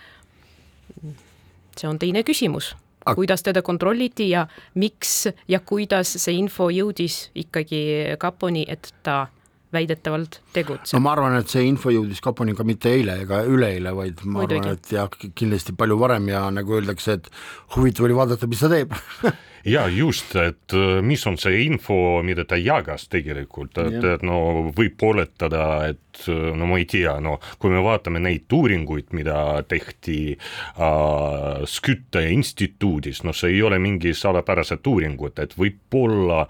see 1.77 1.89
on 1.89 1.99
teine 1.99 2.23
küsimus 2.25 2.75
kuidas 3.13 3.43
teda 3.43 3.63
kontrolliti 3.63 4.31
ja 4.31 4.47
miks 4.75 5.29
ja 5.49 5.61
kuidas 5.61 6.15
see 6.17 6.39
info 6.41 6.71
jõudis 6.73 7.29
ikkagi 7.37 8.17
kaponi, 8.19 8.65
et 8.69 8.95
ta 9.03 9.27
väidetavalt 9.75 10.41
tegutseb. 10.57 10.97
no 10.97 11.05
ma 11.05 11.15
arvan, 11.17 11.39
et 11.41 11.53
see 11.53 11.65
info 11.69 11.93
jõudis 11.95 12.23
kaponi 12.25 12.57
ka 12.57 12.67
mitte 12.67 12.93
eile 12.95 13.21
ega 13.25 13.43
üleeile, 13.49 13.95
vaid 13.97 14.23
ma 14.25 14.43
Muidugi. 14.43 14.63
arvan, 14.63 14.79
et 14.79 14.95
jah, 14.97 15.19
kindlasti 15.35 15.77
palju 15.79 15.99
varem 16.01 16.31
ja 16.33 16.47
nagu 16.55 16.79
öeldakse, 16.79 17.19
et 17.19 17.33
huvitav 17.77 18.09
oli 18.09 18.17
vaadata, 18.21 18.51
mis 18.51 18.65
ta 18.65 18.73
teeb 18.73 18.95
ja 19.65 19.89
just, 19.89 20.35
et 20.37 20.73
äh, 20.73 21.01
mis 21.03 21.25
on 21.27 21.39
see 21.41 21.65
info, 21.65 22.21
mida 22.27 22.45
ta 22.49 22.59
jagas 22.61 23.09
tegelikult, 23.13 23.79
et, 23.81 23.97
et 24.15 24.25
no 24.27 24.71
võib 24.77 25.01
oletada, 25.09 25.65
et 25.89 26.27
äh, 26.29 26.51
no 26.57 26.69
ma 26.69 26.79
ei 26.81 26.87
tea, 26.91 27.17
no 27.25 27.39
kui 27.59 27.73
me 27.73 27.81
vaatame 27.85 28.21
neid 28.23 28.53
uuringuid, 28.53 29.13
mida 29.17 29.39
tehti 29.69 30.19
äh, 30.37 31.65
Skytte 31.71 32.27
instituudis, 32.35 33.25
no 33.25 33.33
see 33.37 33.57
ei 33.57 33.65
ole 33.65 33.81
mingi 33.83 34.15
salapärased 34.17 34.85
uuringud, 34.91 35.41
et 35.41 35.57
võib-olla 35.59 36.45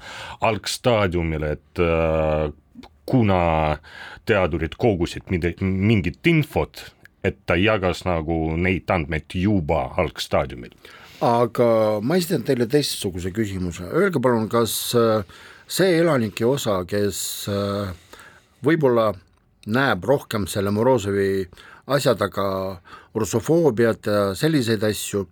algstaadiumil, 0.50 1.48
et 1.54 1.82
äh, 1.82 2.50
kuna 3.06 3.78
teadurid 4.28 4.76
kogusid 4.80 5.28
mingit 5.30 6.26
infot, 6.26 6.80
et 7.24 7.40
ta 7.46 7.56
jagas 7.60 8.04
nagu 8.08 8.56
neid 8.60 8.90
andmeid 8.90 9.36
juba 9.38 9.86
algstaadiumil. 10.00 10.72
aga 11.24 11.66
ma 12.02 12.16
esitan 12.20 12.42
teile 12.44 12.66
teistsuguse 12.68 13.30
küsimuse, 13.32 13.86
öelge 13.96 14.20
palun, 14.20 14.48
kas 14.52 14.74
äh, 14.98 15.22
see 15.66 15.94
elanike 16.00 16.44
osa, 16.44 16.82
kes 16.88 17.46
äh, 17.48 17.92
võib-olla 18.64 19.12
näeb 19.64 20.04
rohkem 20.04 20.44
selle 20.50 20.72
Morozovi 20.74 21.46
asja 21.94 22.12
taga 22.18 22.46
russofoobiat 23.16 24.10
ja 24.10 24.20
selliseid 24.36 24.84
asju, 24.84 25.24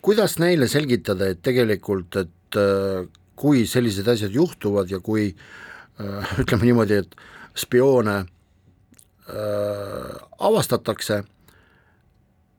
kuidas 0.00 0.38
neile 0.40 0.68
selgitada, 0.70 1.28
et 1.28 1.42
tegelikult, 1.44 2.16
et 2.22 2.60
äh, 2.60 3.08
kui 3.36 3.66
sellised 3.68 4.08
asjad 4.08 4.32
juhtuvad 4.34 4.88
ja 4.90 5.02
kui 5.04 5.32
Äh, 5.32 5.67
ütleme 6.42 6.68
niimoodi, 6.68 7.00
et 7.02 7.16
spioone 7.58 8.16
äh, 8.18 10.12
avastatakse, 10.38 11.22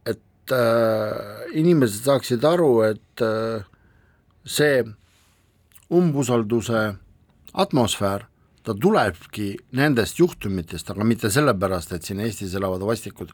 et 0.05 0.55
äh, 0.55 1.45
inimesed 1.59 2.09
saaksid 2.09 2.45
aru, 2.45 2.71
et 2.89 3.23
äh, 3.23 3.63
see 4.45 4.83
umbusalduse 5.89 6.83
atmosfäär, 7.53 8.27
ta 8.63 8.75
tulebki 8.75 9.53
nendest 9.79 10.19
juhtumitest, 10.19 10.91
aga 10.91 11.07
mitte 11.07 11.31
sellepärast, 11.33 11.95
et 11.95 12.05
siin 12.05 12.19
Eestis 12.21 12.53
elavad 12.59 12.83
vastikud 12.85 13.31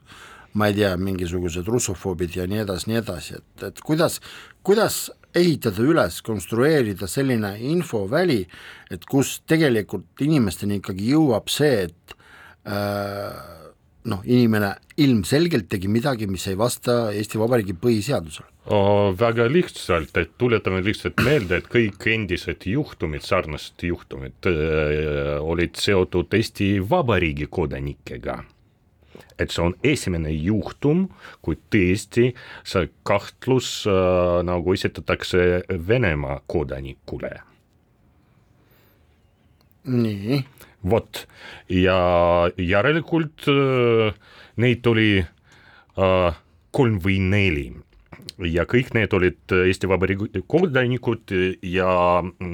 ma 0.56 0.70
ei 0.70 0.76
tea, 0.78 0.94
mingisugused 1.00 1.68
russofoobid 1.68 2.38
ja 2.38 2.46
nii 2.48 2.62
edasi, 2.64 2.90
nii 2.90 3.00
edasi, 3.02 3.40
et, 3.40 3.66
et 3.68 3.82
kuidas, 3.84 4.20
kuidas 4.66 5.06
ehitada 5.36 5.84
üles, 5.84 6.22
konstrueerida 6.24 7.08
selline 7.10 7.56
infoväli, 7.72 8.40
et 8.92 9.04
kus 9.08 9.40
tegelikult 9.48 10.24
inimesteni 10.24 10.80
ikkagi 10.80 11.12
jõuab 11.12 11.52
see, 11.52 11.86
et 11.90 12.16
äh, 12.72 13.36
noh, 14.08 14.24
inimene 14.24 14.72
ilmselgelt 15.02 15.68
tegi 15.68 15.90
midagi, 15.92 16.28
mis 16.30 16.46
ei 16.48 16.56
vasta 16.56 17.10
Eesti 17.12 17.40
Vabariigi 17.42 17.76
põhiseadusele. 17.76 18.48
väga 19.20 19.46
lihtsalt, 19.50 20.16
et 20.16 20.32
tuletame 20.38 20.80
lihtsalt 20.82 21.20
meelde, 21.22 21.60
et 21.60 21.68
kõik 21.70 22.08
endised 22.10 22.64
juhtumid, 22.66 23.22
sarnased 23.26 23.84
juhtumid 23.90 24.48
äh, 24.48 25.36
olid 25.42 25.76
seotud 25.76 26.32
Eesti 26.32 26.78
Vabariigi 26.80 27.50
kodanikega 27.50 28.40
et 29.38 29.52
see 29.52 29.64
on 29.64 29.74
esimene 29.86 30.32
juhtum, 30.32 31.06
kui 31.44 31.58
tõesti 31.72 32.30
see 32.66 32.90
kahtlus 33.06 33.70
äh, 33.90 34.40
nagu 34.46 34.74
esitatakse 34.76 35.62
Venemaa 35.88 36.40
kodanikule. 36.46 37.34
nii. 39.86 40.42
vot 40.90 41.26
ja 41.70 41.98
järelikult 42.58 43.46
äh, 43.50 44.14
neid 44.56 44.86
oli 44.86 45.10
äh, 45.22 46.38
kolm 46.70 46.98
või 47.04 47.20
neli 47.22 47.68
ja 48.50 48.66
kõik 48.68 48.92
need 48.96 49.14
olid 49.14 49.54
Eesti 49.54 49.88
Vabariigi 49.88 50.42
kodanikud 50.46 51.32
ja 51.62 51.90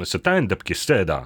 see 0.04 0.22
tähendabki 0.22 0.76
seda, 0.78 1.24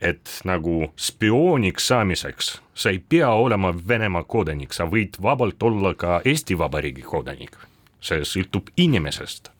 et 0.00 0.40
nagu 0.46 0.92
spiooniks 0.96 1.88
saamiseks 1.90 2.54
sa 2.74 2.90
ei 2.94 3.00
pea 3.02 3.30
olema 3.34 3.72
Venemaa 3.88 4.24
kodanik, 4.24 4.72
sa 4.72 4.86
võid 4.86 5.18
vabalt 5.22 5.62
olla 5.62 5.94
ka 5.98 6.20
Eesti 6.24 6.58
Vabariigi 6.58 7.02
kodanik, 7.02 7.56
see 8.00 8.22
sõltub 8.22 8.70
inimesest. 8.76 9.50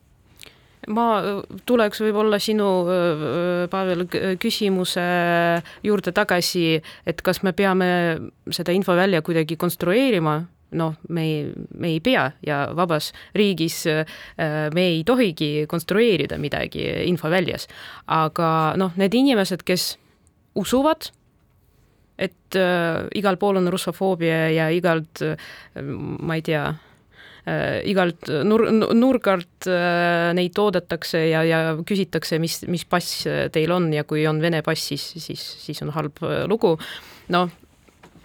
Ma 0.88 1.06
äh, 1.18 1.40
tuleks 1.66 2.00
võib-olla 2.04 2.38
sinu, 2.40 2.68
äh, 2.86 3.24
äh, 3.64 3.64
Pavel, 3.70 4.06
küsimuse 4.40 5.02
juurde 5.84 6.14
tagasi, 6.14 6.78
et 7.06 7.24
kas 7.26 7.42
me 7.42 7.52
peame 7.52 7.90
seda 8.54 8.72
infovälja 8.76 9.22
kuidagi 9.26 9.58
konstrueerima, 9.58 10.38
noh, 10.78 10.94
me 11.08 11.24
ei, 11.24 11.44
me 11.74 11.90
ei 11.96 12.00
pea 12.04 12.26
ja 12.44 12.66
vabas 12.76 13.14
riigis 13.32 13.86
me 14.36 14.82
ei 14.82 14.98
tohigi 15.00 15.64
konstrueerida 15.64 16.36
midagi 16.36 16.84
infoväljas. 17.08 17.64
aga 18.04 18.50
noh, 18.76 18.92
need 19.00 19.16
inimesed, 19.16 19.64
kes 19.64 19.94
usuvad 20.58 21.10
et 22.18 22.58
äh, 22.58 23.06
igal 23.18 23.38
pool 23.38 23.60
on 23.60 23.70
russofoobia 23.70 24.48
ja 24.50 24.68
igalt 24.74 25.22
äh,, 25.22 25.38
ma 25.78 26.38
ei 26.38 26.42
tea 26.44 26.64
äh,, 27.46 27.78
igalt 27.88 28.26
nur-, 28.48 28.66
nurgalt 28.74 29.68
äh, 29.70 30.32
neid 30.36 30.58
oodatakse 30.58 31.22
ja, 31.30 31.44
ja 31.46 31.60
küsitakse, 31.86 32.40
mis, 32.42 32.60
mis 32.70 32.84
pass 32.90 33.22
teil 33.54 33.72
on 33.74 33.92
ja 33.94 34.04
kui 34.08 34.26
on 34.28 34.42
Vene 34.42 34.64
pass, 34.66 34.90
siis, 34.90 35.06
siis, 35.22 35.44
siis 35.62 35.82
on 35.86 35.94
halb 35.94 36.18
äh, 36.26 36.42
lugu. 36.50 36.74
noh, 37.28 37.54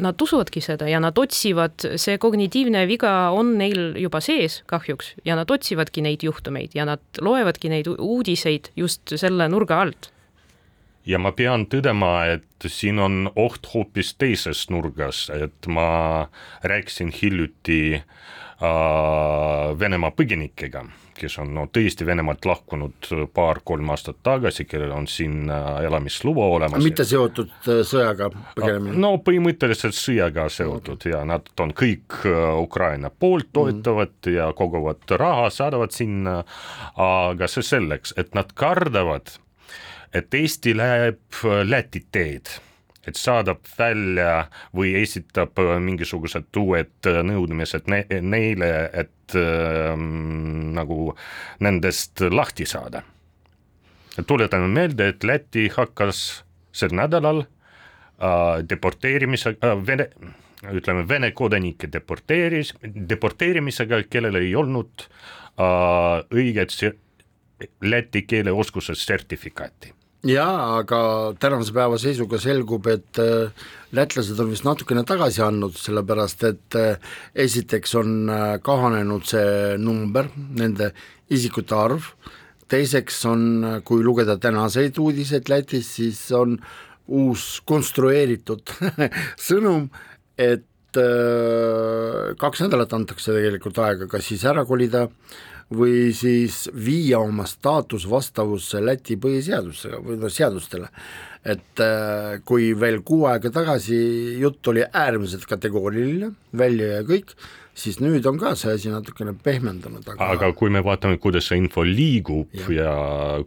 nad 0.03 0.21
usuvadki 0.25 0.61
seda 0.63 0.87
ja 0.89 0.97
nad 1.03 1.17
otsivad, 1.19 1.85
see 2.01 2.17
kognitiivne 2.17 2.87
viga 2.89 3.13
on 3.35 3.53
neil 3.59 3.93
juba 4.01 4.23
sees 4.25 4.63
kahjuks 4.65 5.13
ja 5.27 5.37
nad 5.37 5.51
otsivadki 5.53 6.01
neid 6.01 6.25
juhtumeid 6.25 6.73
ja 6.73 6.87
nad 6.89 7.21
loevadki 7.21 7.69
neid 7.69 7.91
uudiseid 7.93 8.73
just 8.79 9.13
selle 9.21 9.47
nurga 9.53 9.83
alt 9.85 10.09
ja 11.05 11.19
ma 11.19 11.33
pean 11.35 11.67
tõdema, 11.71 12.13
et 12.37 12.67
siin 12.71 13.01
on 13.03 13.27
oht 13.35 13.67
hoopis 13.73 14.13
teises 14.19 14.67
nurgas, 14.71 15.27
et 15.33 15.67
ma 15.67 16.27
rääkisin 16.63 17.11
hiljuti 17.15 17.79
äh, 17.99 19.79
Venemaa 19.79 20.13
põgenikega, 20.15 20.85
kes 21.17 21.35
on 21.43 21.51
no 21.57 21.65
tõesti 21.73 22.07
Venemaalt 22.07 22.47
lahkunud 22.47 23.09
paar-kolm 23.35 23.91
aastat 23.91 24.21
tagasi, 24.23 24.65
kellel 24.69 24.95
on 24.95 25.07
siin 25.11 25.51
äh, 25.51 25.83
elamisluba 25.89 26.47
olemas. 26.55 26.83
mitte 26.83 27.05
seotud 27.07 27.51
äh, 27.67 27.83
sõjaga 27.87 28.31
põgenemine? 28.55 28.95
no 29.03 29.17
põhimõtteliselt 29.25 29.99
sõjaga 29.99 30.47
seotud 30.53 31.01
okay. 31.01 31.17
ja 31.17 31.23
nad 31.27 31.51
on 31.59 31.75
kõik 31.75 32.21
äh, 32.23 32.49
Ukraina 32.63 33.11
poolt, 33.11 33.49
mhm. 33.51 33.53
toetavad 33.59 34.15
mm 34.15 34.31
-hmm. 34.31 34.37
ja 34.39 34.51
koguvad 34.55 35.17
raha, 35.19 35.49
saadavad 35.51 35.91
sinna, 35.91 36.43
aga 36.95 37.47
see 37.51 37.63
selleks, 37.75 38.15
et 38.17 38.31
nad 38.37 38.55
kardavad 38.55 39.42
et 40.13 40.33
Eesti 40.33 40.75
läheb 40.77 41.41
äh, 41.43 41.63
Läti 41.65 42.03
teed, 42.11 42.51
et 43.07 43.17
saadab 43.19 43.65
välja 43.77 44.45
või 44.75 44.93
esitab 45.01 45.57
äh, 45.59 45.75
mingisugused 45.81 46.53
uued 46.59 47.09
äh, 47.09 47.21
nõudmised 47.25 47.89
ne 47.91 48.03
neile, 48.21 48.69
et 48.93 49.37
äh, 49.39 49.95
nagu 50.77 51.15
nendest 51.59 52.21
lahti 52.29 52.65
saada. 52.65 53.03
tuletame 54.27 54.67
meelde, 54.67 55.07
et 55.07 55.23
Läti 55.23 55.69
hakkas 55.73 56.43
sel 56.71 56.93
nädalal 56.93 57.43
äh, 57.43 58.61
deporteerimisega 58.69 59.71
äh,, 59.73 59.87
vene, 59.87 60.09
ütleme, 60.71 61.07
Vene 61.09 61.31
kodanikke 61.31 61.89
deporteeris, 61.91 62.73
deporteerimisega, 63.09 64.03
kellel 64.09 64.35
ei 64.35 64.55
olnud 64.55 65.07
äh, 65.57 66.21
õiget 66.31 66.77
läti 67.81 68.21
keele 68.27 68.51
oskuse 68.51 68.95
sertifikaati 68.95 69.93
jaa, 70.23 70.79
aga 70.79 70.99
tänase 71.41 71.73
päeva 71.75 71.97
seisuga 71.99 72.39
selgub, 72.41 72.87
et 72.91 73.19
äh, 73.19 73.51
lätlased 73.95 74.39
on 74.39 74.51
vist 74.53 74.65
natukene 74.67 75.03
tagasi 75.07 75.43
andnud, 75.43 75.75
sellepärast 75.79 76.45
et 76.47 76.77
äh, 76.79 77.11
esiteks 77.35 77.95
on 77.99 78.15
äh, 78.31 78.45
kahanenud 78.63 79.27
see 79.27 79.75
number, 79.81 80.29
nende 80.55 80.93
isikute 81.33 81.75
arv, 81.75 82.07
teiseks 82.71 83.19
on, 83.29 83.45
kui 83.85 84.03
lugeda 84.05 84.37
tänaseid 84.41 84.97
uudiseid 84.97 85.51
Lätis, 85.51 85.91
siis 85.99 86.23
on 86.35 86.55
uus 87.11 87.59
konstrueeritud 87.67 88.71
sõnum, 89.49 89.89
et 90.39 90.65
kaks 90.93 92.59
nädalat 92.61 92.91
antakse 92.93 93.33
tegelikult 93.33 93.79
aega, 93.81 94.05
kas 94.11 94.27
siis 94.29 94.43
ära 94.45 94.61
kolida 94.69 95.07
äh, 95.07 95.52
või 95.75 96.11
siis 96.15 96.67
viia 96.73 97.19
oma 97.23 97.45
staatus 97.49 98.05
vastavusse 98.09 98.81
Läti 98.83 99.17
põhiseadusega 99.21 100.01
või 100.03 100.19
noh, 100.21 100.31
seadustele. 100.31 100.89
et 101.43 101.81
äh, 101.83 102.39
kui 102.47 102.71
veel 102.79 103.01
kuu 103.03 103.25
aega 103.27 103.51
tagasi 103.51 103.97
jutt 104.39 104.67
oli 104.71 104.85
äärmiselt 104.85 105.43
kategooriline, 105.49 106.31
välja 106.55 106.87
ja 106.97 107.03
kõik, 107.03 107.33
siis 107.75 107.99
nüüd 107.99 108.25
on 108.29 108.39
ka 108.39 108.53
see 108.55 108.75
asi 108.77 108.91
natukene 108.93 109.33
pehmendunud, 109.43 110.07
aga 110.13 110.29
aga 110.37 110.51
kui 110.55 110.71
me 110.71 110.83
vaatame, 110.85 111.19
kuidas 111.19 111.49
see 111.49 111.59
info 111.59 111.83
liigub 111.83 112.53
ja, 112.55 112.69
ja 112.77 112.93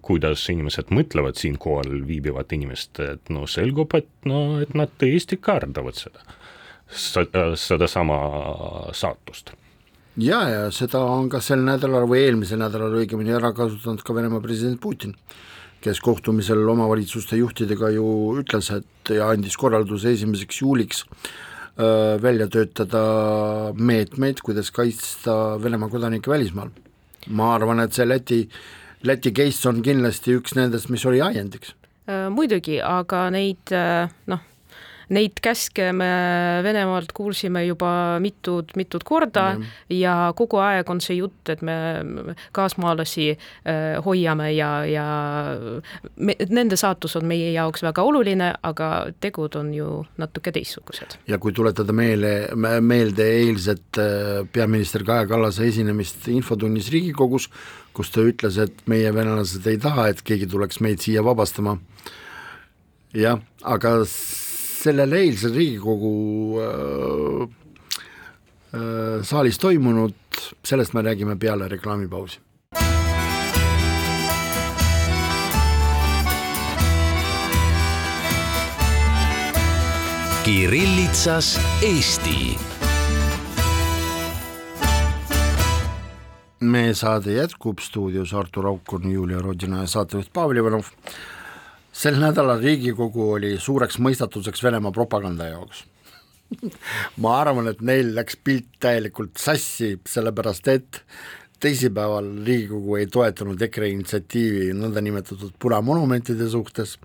kuidas 0.02 0.44
inimesed 0.52 0.92
mõtlevad 0.92 1.40
siinkohal 1.40 2.02
viibivate 2.08 2.58
inimeste, 2.58 3.12
et 3.16 3.32
no 3.32 3.46
selgub, 3.48 3.96
et 3.96 4.10
no, 4.28 4.60
et 4.60 4.74
nad 4.76 4.92
tõesti 5.00 5.40
kardavad 5.40 5.96
seda, 5.96 6.26
sedasama 7.56 8.18
saatust 8.92 9.56
ja, 10.16 10.40
ja 10.48 10.62
seda 10.74 11.02
on 11.05 11.29
ka 11.33 11.40
sel 11.44 11.62
nädalal 11.64 12.07
või 12.09 12.24
eelmisel 12.26 12.61
nädalal 12.61 12.94
õigemini 13.00 13.35
ära 13.37 13.52
kasutanud 13.57 14.05
ka 14.05 14.14
Venemaa 14.16 14.42
president 14.44 14.81
Putin, 14.81 15.14
kes 15.85 16.00
kohtumisel 16.05 16.62
omavalitsuste 16.72 17.38
juhtidega 17.40 17.92
ju 17.94 18.07
ütles, 18.40 18.70
et 18.74 19.12
ja 19.14 19.29
andis 19.33 19.59
korralduse 19.61 20.14
esimeseks 20.16 20.62
juuliks 20.62 21.05
äh, 21.07 22.16
välja 22.22 22.48
töötada 22.52 23.05
meetmeid, 23.76 24.42
kuidas 24.44 24.72
kaitsta 24.74 25.57
Venemaa 25.62 25.92
kodanikke 25.92 26.33
välismaal. 26.33 26.72
ma 27.26 27.55
arvan, 27.55 27.81
et 27.83 27.92
see 27.92 28.07
Läti, 28.07 28.44
Läti 29.02 29.33
case 29.35 29.68
on 29.68 29.83
kindlasti 29.83 30.37
üks 30.38 30.55
nendest, 30.55 30.90
mis 30.90 31.07
oli 31.07 31.20
ajendiks 31.20 31.74
äh,. 32.09 32.29
muidugi, 32.31 32.81
aga 32.81 33.29
neid 33.35 33.74
äh, 33.74 34.12
noh 34.26 34.44
Neid 35.14 35.38
käske 35.42 35.92
me 35.94 36.08
Venemaalt 36.66 37.12
kuulsime 37.14 37.62
juba 37.66 38.18
mitut, 38.22 38.72
mitut 38.76 39.04
korda 39.06 39.52
mm. 39.54 39.66
ja 39.94 40.14
kogu 40.36 40.58
aeg 40.58 40.88
on 40.90 41.00
see 41.04 41.20
jutt, 41.20 41.44
et 41.52 41.62
me 41.62 41.76
kaasmaalasi 42.56 43.28
äh, 43.30 43.98
hoiame 44.04 44.50
ja, 44.56 44.70
ja 44.90 45.06
me, 46.16 46.34
nende 46.50 46.78
saatus 46.80 47.14
on 47.20 47.26
meie 47.30 47.52
jaoks 47.54 47.84
väga 47.86 48.02
oluline, 48.02 48.50
aga 48.66 48.90
tegud 49.22 49.54
on 49.60 49.70
ju 49.74 49.90
natuke 50.18 50.52
teistsugused. 50.56 51.18
ja 51.28 51.38
kui 51.38 51.54
tuletada 51.54 51.94
meele, 51.94 52.34
meelde 52.80 53.28
eilset 53.38 54.02
äh, 54.02 54.42
peaminister 54.52 55.06
Kaja 55.06 55.26
Kallase 55.30 55.68
esinemist 55.70 56.26
infotunnis 56.32 56.90
Riigikogus, 56.90 57.50
kus 57.94 58.10
ta 58.10 58.26
ütles, 58.26 58.58
et 58.58 58.82
meie 58.90 59.14
venelased 59.14 59.66
ei 59.70 59.78
taha, 59.78 60.10
et 60.10 60.22
keegi 60.26 60.50
tuleks 60.50 60.82
meid 60.84 61.04
siia 61.04 61.22
vabastama, 61.24 61.78
jah, 63.16 63.40
aga 63.62 64.00
sellel 64.87 65.12
eilsel 65.18 65.55
Riigikogu 65.57 66.61
äh, 66.62 67.42
äh, 68.77 69.22
saalis 69.27 69.59
toimunud, 69.59 70.14
sellest 70.64 70.94
me 70.94 71.03
räägime 71.03 71.37
peale 71.37 71.68
reklaamipausi. 71.68 72.40
Kirillitsas 80.46 81.57
Eesti. 81.83 82.55
meie 86.66 86.94
saade 86.99 87.35
jätkub, 87.35 87.79
stuudios 87.85 88.33
Artur 88.35 88.66
Aukon, 88.66 89.05
Julia 89.12 89.38
Rodina 89.38 89.85
ja 89.85 89.87
saatejuht 89.87 90.33
Pavel 90.33 90.57
Ivanov 90.57 90.88
sel 91.96 92.18
nädalal 92.20 92.61
Riigikogu 92.61 93.30
oli 93.38 93.54
suureks 93.62 93.98
mõistatuseks 94.04 94.62
Venemaa 94.64 94.92
propaganda 94.92 95.48
jaoks. 95.48 95.85
Ma 97.22 97.40
arvan, 97.40 97.70
et 97.72 97.80
neil 97.80 98.12
läks 98.14 98.37
pilt 98.44 98.68
täielikult 98.82 99.40
sassi, 99.40 99.96
sellepärast 100.06 100.68
et 100.70 101.00
teisipäeval 101.61 102.28
Riigikogu 102.46 102.98
ei 103.00 103.06
toetanud 103.11 103.62
EKRE 103.64 103.88
initsiatiivi 103.94 104.74
nõndanimetatud 104.76 105.54
punamonumentide 105.62 106.48
suhtes 106.52 106.98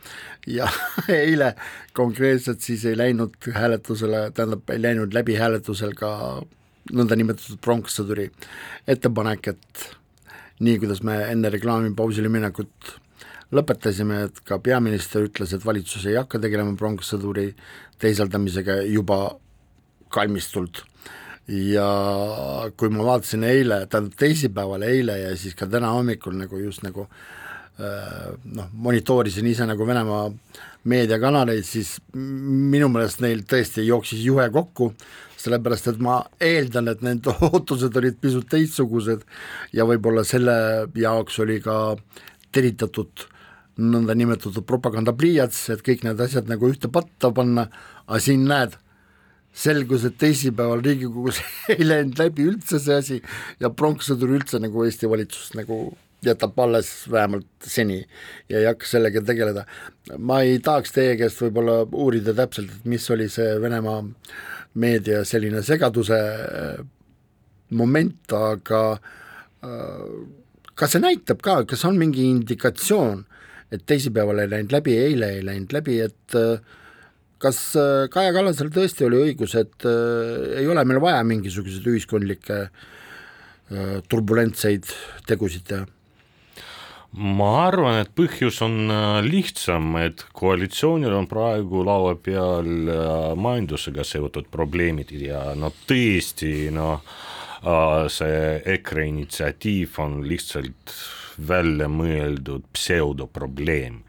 ja 0.48 0.68
eile 1.22 1.54
konkreetselt 1.98 2.62
siis 2.62 2.84
ei 2.86 3.00
läinud 3.00 3.38
hääletusele, 3.56 4.28
tähendab, 4.36 4.68
ei 4.70 4.82
läinud 4.82 5.16
läbi 5.16 5.40
hääletusel 5.40 5.96
ka 5.98 6.12
nõndanimetatud 6.92 7.62
pronkssõduri 7.64 8.28
ettepanek, 8.92 9.54
et 9.54 9.88
nii, 10.60 10.82
kuidas 10.84 11.00
me 11.08 11.16
enne 11.32 11.50
reklaamipausile 11.54 12.30
minekut 12.30 12.98
lõpetasime, 13.56 14.26
et 14.28 14.40
ka 14.48 14.60
peaminister 14.64 15.28
ütles, 15.28 15.54
et 15.54 15.66
valitsus 15.66 16.06
ei 16.08 16.18
hakka 16.20 16.40
tegelema 16.42 16.76
pronkssõduri 16.80 17.50
teisaldamisega 18.02 18.82
juba 18.88 19.20
kalmistult. 20.12 20.86
Ja 21.52 21.88
kui 22.78 22.92
ma 22.94 23.04
vaatasin 23.04 23.44
eile, 23.44 23.84
tähendab 23.92 24.16
teisipäeval 24.20 24.86
eile 24.88 25.18
ja 25.24 25.32
siis 25.36 25.56
ka 25.58 25.68
täna 25.68 25.90
hommikul 25.92 26.38
nagu 26.38 26.60
just 26.62 26.86
nagu 26.86 27.08
äh, 27.08 28.30
noh, 28.46 28.70
monitoorisin 28.72 29.50
ise 29.50 29.66
nagu 29.68 29.88
Venemaa 29.88 30.30
meediakanaleid, 30.92 31.66
siis 31.66 31.96
minu 32.14 32.88
meelest 32.94 33.22
neil 33.26 33.44
tõesti 33.50 33.84
jooksis 33.86 34.24
juhe 34.26 34.48
kokku, 34.54 34.92
sellepärast 35.42 35.92
et 35.92 36.00
ma 36.02 36.22
eeldan, 36.42 36.88
et 36.94 37.04
nende 37.06 37.34
ootused 37.50 37.98
olid 38.00 38.22
pisut 38.22 38.48
teistsugused 38.50 39.26
ja 39.76 39.86
võib-olla 39.90 40.24
selle 40.28 40.56
jaoks 40.96 41.42
oli 41.44 41.60
ka 41.66 41.98
teritatud 42.54 43.28
nõndanimetatud 43.80 44.66
propagandapliiats, 44.68 45.70
et 45.74 45.84
kõik 45.86 46.04
need 46.06 46.20
asjad 46.22 46.50
nagu 46.52 46.70
ühte 46.70 46.92
patta 46.92 47.32
panna, 47.36 47.68
aga 48.08 48.20
siin 48.24 48.44
näed, 48.50 48.76
selgus, 49.52 50.06
et 50.08 50.16
teisipäeval 50.20 50.84
Riigikogus 50.84 51.42
ei 51.74 51.84
läinud 51.88 52.20
läbi 52.20 52.48
üldse 52.52 52.80
see 52.80 52.96
asi 52.96 53.20
ja 53.60 53.72
pronkssõdur 53.72 54.38
üldse 54.38 54.62
nagu 54.64 54.86
Eesti 54.86 55.10
valitsust 55.12 55.58
nagu 55.60 55.84
jätab 56.24 56.60
alles 56.60 57.12
vähemalt 57.12 57.48
seni 57.66 57.98
ja 58.50 58.60
ei 58.60 58.66
hakka 58.70 58.86
sellega 58.88 59.24
tegeleda. 59.26 59.66
ma 60.18 60.42
ei 60.46 60.60
tahaks 60.60 60.94
teie 60.96 61.18
käest 61.18 61.42
võib-olla 61.42 61.82
uurida 61.92 62.34
täpselt, 62.38 62.72
et 62.72 62.86
mis 62.86 63.10
oli 63.12 63.28
see 63.30 63.58
Venemaa 63.62 64.04
meedia 64.74 65.26
selline 65.26 65.64
segaduse 65.66 66.20
äh, 66.20 66.86
moment, 67.76 68.32
aga 68.32 68.84
äh, 69.66 70.14
kas 70.76 70.96
see 70.96 71.04
näitab 71.04 71.42
ka, 71.44 71.62
kas 71.66 71.86
on 71.90 71.98
mingi 72.00 72.28
indikatsioon, 72.30 73.26
et 73.72 73.86
teisipäeval 73.88 74.44
ei 74.44 74.52
läinud 74.52 74.76
läbi, 74.76 74.98
eile 75.00 75.34
ei 75.38 75.46
läinud 75.46 75.74
läbi, 75.76 76.00
et 76.04 76.38
äh, 76.40 76.60
kas 77.42 77.62
Kaja 78.14 78.34
Kallasel 78.36 78.70
tõesti 78.74 79.08
oli 79.08 79.22
õigus, 79.30 79.56
et 79.58 79.88
ei 79.88 80.68
ole 80.70 80.84
meil 80.86 81.00
vaja 81.02 81.24
mingisuguseid 81.26 81.88
ühiskondlikke 81.90 82.60
turbulentseid 84.12 84.86
tegusid 85.26 85.66
teha? 85.72 85.88
ma 87.12 87.50
arvan, 87.66 88.00
et 88.02 88.12
põhjus 88.16 88.62
on 88.64 88.92
äh, 88.92 89.20
lihtsam, 89.26 89.96
et 90.00 90.24
koalitsioonil 90.38 91.14
on 91.16 91.28
praegu 91.28 91.84
laua 91.84 92.16
peal 92.16 92.70
äh, 92.88 93.34
majandusega 93.36 94.06
seotud 94.08 94.48
probleemid 94.52 95.12
ja 95.20 95.52
no 95.60 95.74
tõesti, 95.90 96.72
no 96.72 96.94
äh, 96.96 98.08
see 98.12 98.62
EKRE 98.78 99.10
initsiatiiv 99.12 100.00
on 100.04 100.22
lihtsalt 100.28 100.96
välja 101.48 101.88
mõeldud 101.92 102.64
pseudoprobleem. 102.74 104.02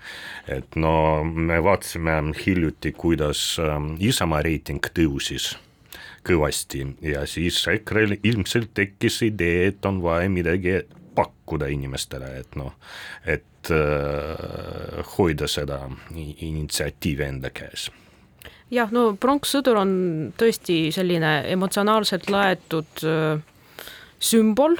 et 0.49 0.77
no 0.77 1.25
me 1.25 1.62
vaatasime 1.62 2.33
hiljuti, 2.47 2.92
kuidas 2.92 3.57
Isamaa 3.99 4.42
reiting 4.42 4.85
tõusis 4.95 5.57
kõvasti 6.27 6.87
ja 7.03 7.27
siis 7.27 7.61
EKRE-l 7.68 8.18
ilmselt 8.23 8.75
tekkis 8.75 9.23
idee, 9.23 9.66
et 9.66 9.87
on 9.87 10.03
vaja 10.03 10.31
midagi 10.31 10.81
pakkuda 11.14 11.66
inimestele, 11.68 12.29
et 12.40 12.55
noh, 12.57 12.73
et 13.27 13.71
äh, 13.71 15.03
hoida 15.16 15.49
seda 15.51 15.83
initsiatiivi 16.14 17.27
enda 17.27 17.51
käes 17.51 17.90
jah, 18.73 18.90
no 18.95 19.12
pronkssõdur 19.21 19.81
on 19.83 19.92
tõesti 20.38 20.87
selline 20.95 21.35
emotsionaalselt 21.53 22.31
laetud 22.33 23.05
äh, 23.07 23.42
sümbol, 24.23 24.79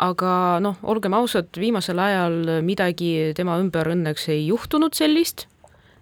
aga 0.00 0.32
noh, 0.64 0.78
olgem 0.88 1.14
ausad, 1.18 1.50
viimasel 1.60 2.00
ajal 2.00 2.62
midagi 2.64 3.32
tema 3.36 3.58
ümber 3.60 3.92
õnneks 3.92 4.30
ei 4.32 4.46
juhtunud 4.48 4.96
sellist, 4.96 5.46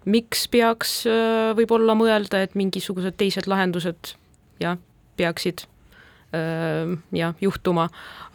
miks 0.09 0.45
peaks 0.51 1.01
äh, 1.09 1.51
võib-olla 1.57 1.97
mõelda, 1.99 2.43
et 2.43 2.55
mingisugused 2.59 3.17
teised 3.19 3.49
lahendused 3.51 4.15
jah, 4.63 4.79
peaksid 5.19 5.67
jah, 6.29 7.33
juhtuma, 7.41 7.87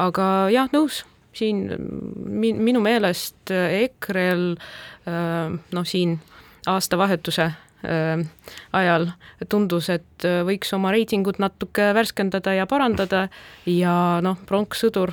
aga 0.03 0.49
jah, 0.51 0.71
nõus, 0.75 1.05
siin 1.35 1.69
min-, 2.27 2.59
minu 2.59 2.83
meelest 2.83 3.53
EKRE-l 3.55 4.57
noh, 5.07 5.87
siin 5.87 6.17
aastavahetuse 6.71 7.53
ajal 8.75 9.11
tundus, 9.53 9.91
et 9.93 10.27
võiks 10.49 10.73
oma 10.75 10.91
reitingut 10.95 11.39
natuke 11.43 11.91
värskendada 11.95 12.55
ja 12.57 12.65
parandada. 12.67 13.27
Ja 13.69 14.23
noh, 14.25 14.41
pronkssõdur 14.49 15.13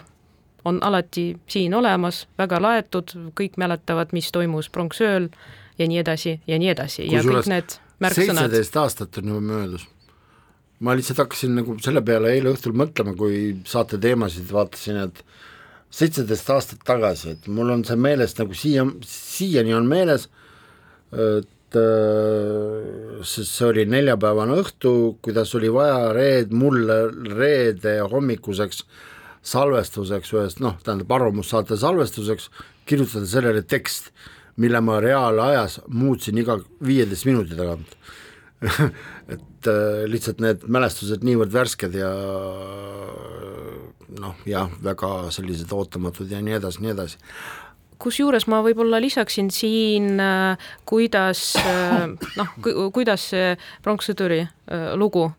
on 0.65 0.81
alati 0.83 1.37
siin 1.49 1.73
olemas, 1.73 2.25
väga 2.37 2.61
laetud, 2.61 3.15
kõik 3.37 3.57
mäletavad, 3.61 4.11
mis 4.13 4.31
toimus 4.31 4.69
pronksööl 4.69 5.29
ja 5.79 5.87
nii 5.87 6.03
edasi 6.03 6.39
ja 6.47 6.59
nii 6.61 6.69
edasi 6.75 7.07
ja 7.09 7.23
kõik 7.25 7.49
need 7.49 7.79
märksõnad. 7.99 8.45
seitseteist 8.45 8.77
aastat 8.77 9.17
on 9.21 9.33
juba 9.33 9.41
möödas 9.41 9.87
ma 10.81 10.95
lihtsalt 10.97 11.21
hakkasin 11.21 11.55
nagu 11.59 11.77
selle 11.83 12.01
peale 12.05 12.33
eile 12.35 12.51
õhtul 12.55 12.73
mõtlema, 12.77 13.13
kui 13.17 13.53
saate 13.69 13.99
teemasid 14.01 14.49
vaatasin, 14.49 14.97
et 15.05 15.21
seitseteist 15.93 16.49
aastat 16.49 16.83
tagasi, 16.87 17.35
et 17.35 17.49
mul 17.51 17.69
on 17.75 17.85
see 17.85 17.99
meeles 17.99 18.33
nagu 18.39 18.57
siia, 18.57 18.85
siiani 19.05 19.75
on 19.77 19.89
meeles, 19.89 20.27
et 21.11 21.77
äh, 21.77 23.21
see 23.27 23.67
oli 23.67 23.85
neljapäevane 23.91 24.57
õhtu, 24.63 24.93
kuidas 25.21 25.53
oli 25.59 25.69
vaja 25.73 26.09
reed, 26.17 26.55
mulle 26.55 27.03
reede 27.35 27.99
hommikuseks 28.11 28.85
salvestuseks 29.41 30.33
ühest 30.35 30.61
noh, 30.61 30.77
tähendab 30.85 31.11
arvamussaate 31.17 31.77
salvestuseks 31.79 32.49
kirjutada 32.85 33.25
sellele 33.29 33.63
tekst, 33.65 34.11
mille 34.61 34.81
ma 34.83 34.99
reaalajas 35.01 35.79
muutsin 35.87 36.37
iga 36.41 36.59
viieteist 36.85 37.25
minuti 37.29 37.57
tagant. 37.57 37.97
Et 39.33 39.67
äh, 39.69 40.03
lihtsalt 40.09 40.41
need 40.43 40.67
mälestused 40.69 41.25
niivõrd 41.25 41.53
värsked 41.53 41.97
ja 41.97 42.11
noh, 44.21 44.37
jah, 44.45 44.69
väga 44.83 45.31
sellised 45.33 45.71
ootamatud 45.73 46.29
ja 46.29 46.41
nii 46.43 46.59
edasi, 46.59 46.83
nii 46.85 46.93
edasi. 46.93 47.19
Kusjuures 48.01 48.47
ma 48.49 48.63
võib-olla 48.65 48.97
lisaksin 49.01 49.49
siin, 49.53 50.13
äh, 50.21 50.69
kuidas 50.89 51.55
äh, 51.61 52.09
noh, 52.37 52.55
kuidas 52.93 53.29
pronkssõduri 53.85 54.43
lugu, 54.97 55.29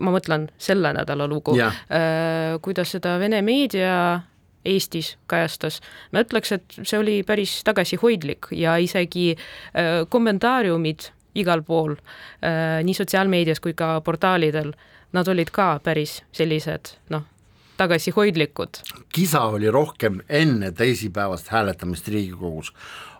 ma 0.00 0.12
mõtlen 0.12 0.50
selle 0.60 0.92
nädala 0.92 1.26
lugu, 1.30 1.56
kuidas 2.62 2.92
seda 2.96 3.16
Vene 3.20 3.42
meedia 3.42 3.94
Eestis 4.64 5.16
kajastas, 5.26 5.80
ma 6.12 6.22
ütleks, 6.22 6.52
et 6.54 6.76
see 6.84 6.98
oli 7.00 7.16
päris 7.26 7.56
tagasihoidlik 7.66 8.52
ja 8.54 8.76
isegi 8.78 9.32
kommentaariumid 10.08 11.08
igal 11.34 11.62
pool, 11.62 11.96
äh, 12.44 12.80
nii 12.84 12.94
sotsiaalmeedias 12.94 13.60
kui 13.60 13.74
ka 13.76 14.00
portaalidel, 14.04 14.72
nad 15.12 15.28
olid 15.28 15.52
ka 15.52 15.76
päris 15.84 16.20
sellised 16.32 16.96
noh, 17.12 17.24
tagasihoidlikud. 17.82 18.82
kisa 19.12 19.42
oli 19.42 19.70
rohkem 19.70 20.20
enne 20.28 20.72
teisipäevast 20.72 21.48
hääletamist 21.48 22.08
Riigikogus. 22.08 22.72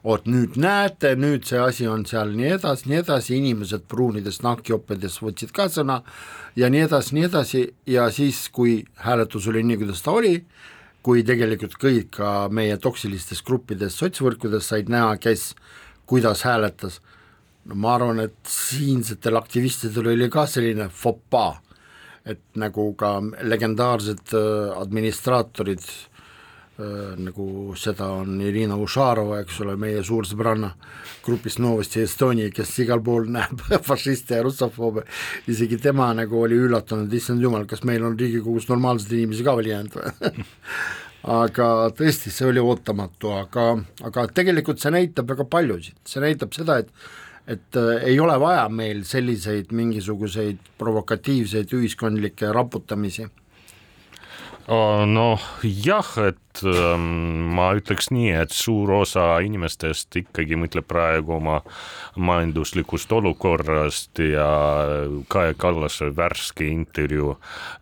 oot 0.05 0.27
nüüd 0.27 0.57
näete, 0.59 1.15
nüüd 1.15 1.47
see 1.47 1.59
asi 1.63 1.87
on 1.87 2.03
seal 2.07 2.33
nii 2.35 2.57
edasi, 2.57 2.89
nii 2.91 2.99
edasi, 3.05 3.37
inimesed 3.39 3.85
pruunides 3.91 4.41
nahkjoppedes 4.43 5.21
võtsid 5.23 5.55
ka 5.55 5.69
sõna 5.71 6.01
ja 6.59 6.71
nii 6.71 6.87
edasi, 6.89 7.15
nii 7.15 7.27
edasi 7.29 7.63
ja 7.87 8.09
siis, 8.11 8.49
kui 8.49 8.81
hääletus 9.07 9.47
oli 9.51 9.63
nii, 9.63 9.79
kuidas 9.85 10.03
ta 10.03 10.15
oli, 10.19 10.35
kui 11.07 11.23
tegelikult 11.27 11.79
kõik 11.79 12.11
ka 12.19 12.33
meie 12.51 12.79
toksilistes 12.83 13.43
gruppides 13.47 13.99
sotsvõrkudes 13.99 14.71
said 14.75 14.91
näha, 14.91 15.17
kes 15.23 15.53
kuidas 16.07 16.43
hääletas 16.47 17.01
no 17.65 17.79
ma 17.79 17.95
arvan, 17.95 18.21
et 18.27 18.39
siinsetel 18.49 19.39
aktivistidel 19.39 20.13
oli 20.15 20.31
ka 20.31 20.47
selline 20.51 20.89
fopaa, 20.91 21.55
et 22.29 22.43
nagu 22.59 22.93
ka 22.99 23.17
legendaarsed 23.43 24.33
äh, 24.39 24.73
administraatorid 24.79 25.83
äh, 25.83 27.15
nagu 27.19 27.75
seda 27.79 28.11
on 28.21 28.41
Irina 28.45 28.77
Ušarova, 28.79 29.41
eks 29.43 29.61
ole, 29.65 29.77
meie 29.81 30.05
suur 30.07 30.29
sõbranna 30.29 30.73
grupist 31.25 31.61
Novosti 31.63 32.05
Estonia, 32.05 32.51
kes 32.55 32.75
igal 32.85 33.03
pool 33.05 33.31
näeb 33.35 33.65
fašiste 33.89 34.39
ja 34.39 34.47
russofoobe, 34.47 35.07
isegi 35.51 35.81
tema 35.83 36.13
nagu 36.17 36.45
oli 36.45 36.61
üllatunud, 36.63 37.13
issand 37.13 37.43
jumal, 37.43 37.67
kas 37.71 37.83
meil 37.89 38.07
on 38.07 38.19
Riigikogus 38.19 38.71
normaalseid 38.71 39.19
inimesi 39.19 39.47
ka 39.47 39.57
veel 39.59 39.73
jäänud 39.75 39.99
või? 39.99 40.45
Aga 41.33 41.67
tõesti, 41.95 42.33
see 42.35 42.49
oli 42.49 42.59
ootamatu, 42.59 43.29
aga, 43.31 43.67
aga 44.09 44.25
tegelikult 44.35 44.83
see 44.83 44.91
näitab 44.91 45.29
väga 45.31 45.45
paljusid, 45.47 45.95
see 46.03 46.19
näitab 46.19 46.51
seda, 46.57 46.81
et 46.83 46.89
et 47.47 47.77
äh, 47.77 48.03
ei 48.13 48.21
ole 48.21 48.39
vaja 48.41 48.69
meil 48.69 49.05
selliseid 49.09 49.73
mingisuguseid 49.75 50.59
provokatiivseid 50.79 51.73
ühiskondlikke 51.79 52.53
raputamisi. 52.55 53.29
Noh 54.63 55.43
jah, 55.63 56.07
et 56.23 56.61
ähm, 56.63 57.51
ma 57.57 57.73
ütleks 57.75 58.13
nii, 58.15 58.31
et 58.45 58.55
suur 58.55 58.93
osa 58.95 59.41
inimestest 59.43 60.15
ikkagi 60.21 60.55
mõtleb 60.55 60.87
praegu 60.87 61.35
oma 61.35 61.57
majanduslikust 62.15 63.11
olukorrast 63.13 64.23
ja 64.23 64.47
Kaja 65.29 65.59
Kallase 65.59 66.13
värske 66.15 66.71
intervjuu 66.71 67.35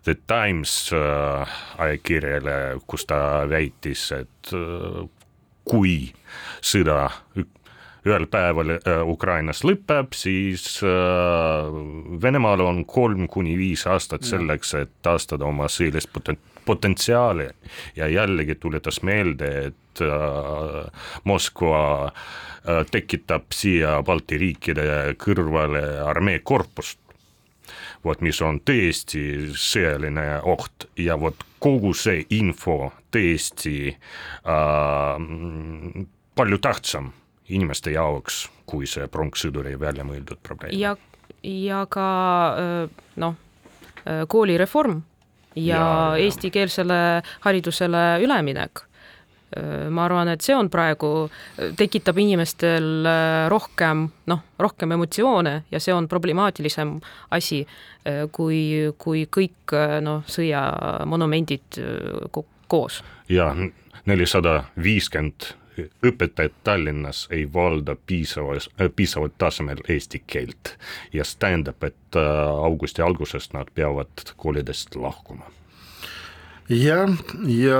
The 0.07 0.17
Times 0.25 0.73
äh, 0.97 1.61
ajakirjale, 1.85 2.57
kus 2.89 3.05
ta 3.05 3.45
väitis, 3.51 4.09
et 4.17 4.55
äh, 4.57 5.05
kui 5.69 6.09
sõda 6.65 7.11
ühel 8.05 8.25
päeval 8.31 8.75
äh, 8.75 9.01
Ukrainas 9.05 9.61
lõpeb, 9.67 10.15
siis 10.17 10.79
äh, 10.83 11.69
Venemaal 12.21 12.63
on 12.65 12.83
kolm 12.89 13.27
kuni 13.29 13.57
viis 13.59 13.85
aastat 13.87 14.25
selleks, 14.25 14.73
et 14.79 14.93
taastada 15.05 15.45
oma 15.45 15.69
sõjalist 15.69 16.09
poten-, 16.13 16.39
potentsiaali. 16.65 17.49
Ja 17.95 18.09
jällegi 18.09 18.55
tuletas 18.55 19.01
meelde, 19.05 19.51
et 19.71 20.01
äh, 20.05 21.05
Moskva 21.23 22.11
tekitab 22.91 23.55
siia 23.57 23.95
Balti 24.05 24.37
riikide 24.37 24.83
kõrvale 25.17 25.81
armeekorpust, 26.05 26.99
vot 28.05 28.21
mis 28.21 28.37
on 28.45 28.59
tõesti 28.61 29.23
sõjaline 29.57 30.43
oht. 30.45 30.85
Ja 30.97 31.17
vot 31.17 31.41
kogu 31.61 31.95
see 31.97 32.21
info 32.37 32.91
tõesti 33.13 33.75
äh, 33.89 35.25
palju 36.35 36.61
tähtsam 36.61 37.11
inimeste 37.51 37.93
jaoks, 37.95 38.43
kui 38.65 38.87
see 38.89 39.07
pronkssõduri 39.11 39.77
välja 39.79 40.05
mõeldud 40.07 40.41
probleem. 40.43 40.75
ja, 40.79 40.95
ja 41.43 41.85
ka 41.89 42.07
noh, 43.21 43.35
koolireform 44.27 45.01
ja, 45.55 45.65
ja 45.65 45.83
eestikeelsele 46.23 47.01
haridusele 47.45 48.05
üleminek 48.23 48.85
ma 49.91 50.05
arvan, 50.05 50.29
et 50.31 50.43
see 50.45 50.55
on 50.55 50.69
praegu, 50.71 51.27
tekitab 51.75 52.19
inimestel 52.23 53.07
rohkem 53.51 54.05
noh, 54.31 54.43
rohkem 54.61 54.95
emotsioone 54.95 55.55
ja 55.71 55.81
see 55.83 55.91
on 55.91 56.07
problemaatilisem 56.11 56.93
asi, 57.35 57.65
kui, 58.31 58.61
kui 58.97 59.25
kõik 59.27 59.75
noh, 60.05 60.23
sõjamonumendid 60.23 61.81
koos. 62.71 63.01
ja 63.29 63.51
nelisada 64.07 64.61
viiskümmend 64.81 65.51
õpetajad 66.05 66.57
Tallinnas 66.63 67.27
ei 67.31 67.45
valda 67.53 67.95
piisavas, 67.95 68.69
piisaval 68.95 69.31
tasemel 69.37 69.81
eesti 69.89 70.23
keelt 70.27 70.75
ja 71.13 71.25
see 71.27 71.39
tähendab, 71.39 71.83
et 71.83 72.19
augusti 72.19 73.01
algusest 73.01 73.53
nad 73.57 73.71
peavad 73.75 74.35
koolidest 74.37 74.95
lahkuma. 74.95 75.49
Jah, 76.71 77.09
ja 77.51 77.79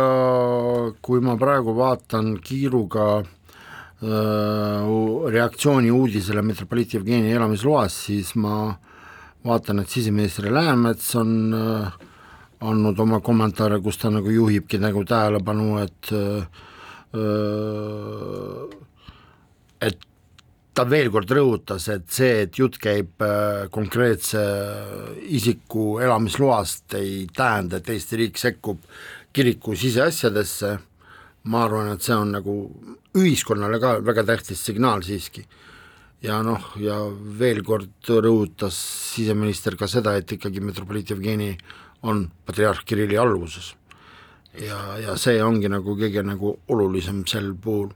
kui 0.99 1.21
ma 1.23 1.37
praegu 1.39 1.71
vaatan 1.77 2.33
kiiruga 2.43 3.05
äh, 3.21 3.27
reaktsiooni 5.31 5.91
uudisele 5.95 6.41
metropoliit 6.43 6.97
Jevgeni 6.97 7.31
elamisloast, 7.31 8.01
siis 8.09 8.33
ma 8.35 8.73
vaatan, 9.45 9.79
et 9.79 9.89
siseminister 9.89 10.49
Läänemets 10.51 11.13
on 11.15 11.31
äh, 11.55 11.93
andnud 12.67 12.99
oma 12.99 13.21
kommentaare, 13.23 13.79
kus 13.79 14.01
ta 14.01 14.11
nagu 14.11 14.29
juhibki 14.29 14.81
nagu 14.81 15.05
tähelepanu, 15.07 15.77
et 15.85 16.11
äh, 16.11 16.61
et 19.81 20.05
ta 20.71 20.85
veel 20.87 21.09
kord 21.11 21.31
rõhutas, 21.35 21.87
et 21.91 22.05
see, 22.11 22.45
et 22.45 22.59
jutt 22.59 22.77
käib 22.79 23.23
konkreetse 23.75 24.43
isiku 25.27 25.99
elamisloast, 26.03 26.95
ei 26.95 27.27
tähenda, 27.35 27.81
et 27.81 27.89
Eesti 27.91 28.21
riik 28.21 28.39
sekkub 28.39 28.79
kiriku 29.35 29.75
siseasjadesse, 29.75 30.77
ma 31.51 31.65
arvan, 31.65 31.91
et 31.95 32.05
see 32.05 32.15
on 32.15 32.31
nagu 32.37 32.55
ühiskonnale 33.17 33.79
ka 33.81 33.97
väga 34.05 34.23
tähtis 34.27 34.63
signaal 34.63 35.03
siiski. 35.03 35.45
ja 36.21 36.35
noh, 36.45 36.61
ja 36.77 36.99
veel 37.39 37.63
kord 37.65 38.05
rõhutas 38.05 38.75
siseminister 39.15 39.73
ka 39.75 39.87
seda, 39.89 40.13
et 40.15 40.31
ikkagi 40.31 40.61
metropoliit 40.61 41.09
Jevgeni 41.09 41.57
on 42.03 42.27
patriarh 42.45 42.83
Kirilli 42.85 43.17
alluvuses. 43.17 43.73
Ja, 44.59 44.79
ja 44.99 45.17
see 45.19 45.39
ongi 45.43 45.69
nagu 45.71 45.95
kõige 45.99 46.23
nagu 46.25 46.55
olulisem 46.71 47.23
sel 47.29 47.53
puhul. 47.55 47.91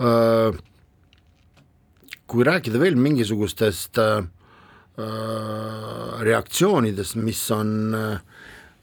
Äh, 0.00 0.56
kui 2.26 2.44
rääkida 2.46 2.80
veel 2.82 2.98
mingisugustest 2.98 3.98
äh, 4.02 4.18
äh, 4.98 6.22
reaktsioonidest, 6.26 7.18
mis 7.22 7.44
on 7.54 7.94
äh, 7.94 8.18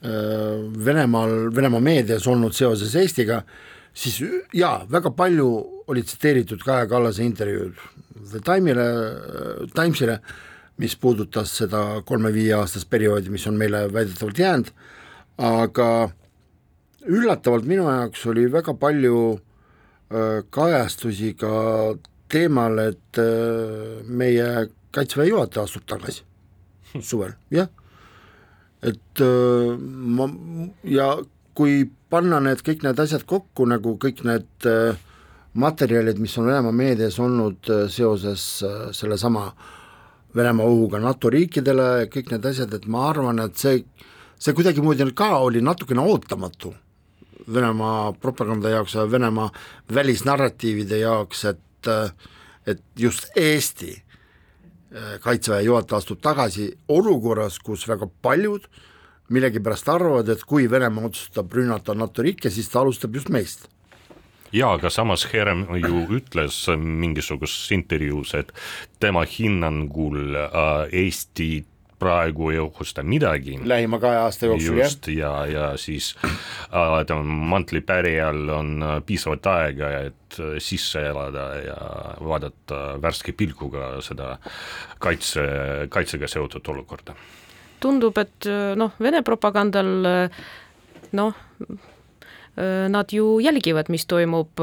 Venemaal, 0.04 1.48
Venemaa 1.56 1.80
meedias 1.80 2.26
olnud 2.28 2.52
seoses 2.56 2.92
Eestiga, 3.00 3.38
siis 3.96 4.18
jaa, 4.52 4.82
väga 4.92 5.14
palju 5.16 5.48
oli 5.88 6.04
tsiteeritud 6.04 6.64
Kaja 6.66 6.90
Kallase 6.92 7.24
intervjuud 7.24 7.78
The 8.32 8.42
Time'ile, 8.44 8.88
Timesile, 9.76 10.18
mis 10.82 10.96
puudutas 11.00 11.54
seda 11.62 12.02
kolme-viieaastast 12.08 12.90
perioodi, 12.90 13.32
mis 13.32 13.48
on 13.48 13.56
meile 13.60 13.86
väidetavalt 13.94 14.40
jäänud, 14.40 14.74
aga 15.38 15.88
üllatavalt 17.08 17.66
minu 17.68 17.88
jaoks 17.90 18.26
oli 18.32 18.46
väga 18.52 18.74
palju 18.80 19.18
kajastusi 20.54 21.32
ka 21.34 21.52
teemal, 22.34 22.80
et 22.82 23.22
äh, 23.22 24.02
meie 24.08 24.68
kaitseväe 24.94 25.30
juhataja 25.30 25.68
astub 25.68 25.86
tagasi 25.90 26.24
suvel, 27.10 27.36
jah. 27.54 27.70
et 28.82 29.22
äh, 29.22 29.74
ma 29.78 30.30
ja 30.84 31.16
kui 31.58 31.84
panna 32.10 32.42
need 32.42 32.64
kõik 32.66 32.86
need 32.86 33.02
asjad 33.04 33.26
kokku, 33.30 33.68
nagu 33.70 33.96
kõik 34.02 34.24
need 34.26 34.70
äh, 34.70 34.98
materjalid, 35.54 36.22
mis 36.22 36.34
on 36.42 36.50
Venemaa 36.50 36.74
meedias 36.74 37.20
olnud 37.22 37.70
seoses 37.94 38.44
sellesama 38.98 39.52
Venemaa 40.34 40.66
ohuga 40.66 40.98
NATO 40.98 41.30
riikidele, 41.30 42.08
kõik 42.10 42.32
need 42.34 42.48
asjad, 42.50 42.74
et 42.74 42.88
ma 42.90 43.04
arvan, 43.12 43.44
et 43.44 43.60
see, 43.62 43.84
see 44.42 44.56
kuidagimoodi 44.58 45.06
ka 45.14 45.36
oli 45.46 45.62
natukene 45.62 46.02
ootamatu 46.02 46.74
Venemaa 47.54 48.14
propaganda 48.14 48.70
jaoks 48.70 48.96
ja 48.96 49.06
Venemaa 49.12 49.52
välisnarratiivide 49.94 50.98
jaoks, 50.98 51.46
et 51.46 51.60
et, 51.92 52.24
et 52.68 52.82
just 53.00 53.28
Eesti 53.36 53.92
äh, 53.94 55.20
kaitseväe 55.20 55.64
juhataja 55.64 55.98
astub 55.98 56.22
tagasi 56.22 56.72
olukorras, 56.88 57.60
kus 57.60 57.88
väga 57.88 58.08
paljud 58.22 58.68
millegipärast 59.34 59.90
arvavad, 59.90 60.30
et 60.30 60.44
kui 60.48 60.70
Venemaa 60.72 61.10
otsustab 61.10 61.54
rünnata 61.54 61.96
NATO 61.96 62.24
riike, 62.24 62.50
siis 62.50 62.70
ta 62.70 62.82
alustab 62.82 63.16
just 63.16 63.32
meist. 63.34 63.70
Jaa, 64.54 64.76
aga 64.76 64.92
samas 64.94 65.26
Herem 65.32 65.66
ju 65.82 66.04
ütles 66.14 66.60
mingisuguses 66.78 67.72
intervjuus, 67.74 68.36
et 68.38 68.52
tema 69.02 69.24
hinnangul 69.26 70.36
äh, 70.38 71.00
Eesti 71.04 71.64
praegu 72.04 72.50
ei 72.52 72.60
ohusta 72.60 73.04
midagi. 73.04 73.60
lähima 73.64 74.00
kahe 74.00 74.18
aasta 74.26 74.50
jooksul, 74.52 74.78
jah. 74.78 74.90
just, 74.90 75.08
ja, 75.08 75.32
ja 75.48 75.70
siis 75.78 76.14
äh, 76.26 77.06
tema 77.08 77.24
mantlipärijal 77.24 78.50
on 78.50 78.74
äh, 78.84 78.98
piisavalt 79.06 79.48
aega, 79.48 79.92
et 80.10 80.40
äh, 80.40 80.58
sisse 80.64 81.06
elada 81.12 81.48
ja 81.62 81.78
vaadata 82.24 82.82
värske 83.02 83.36
pilguga 83.38 83.96
seda 84.02 84.36
kaitse, 85.00 85.48
kaitsega 85.90 86.28
seotud 86.28 86.68
olukorda. 86.76 87.16
tundub, 87.80 88.18
et 88.18 88.48
äh, 88.50 88.76
noh, 88.80 88.94
Vene 89.00 89.24
propagandal 89.24 89.90
noh, 91.14 91.42
nad 92.54 93.10
ju 93.10 93.40
jälgivad, 93.42 93.88
mis 93.90 94.04
toimub 94.06 94.62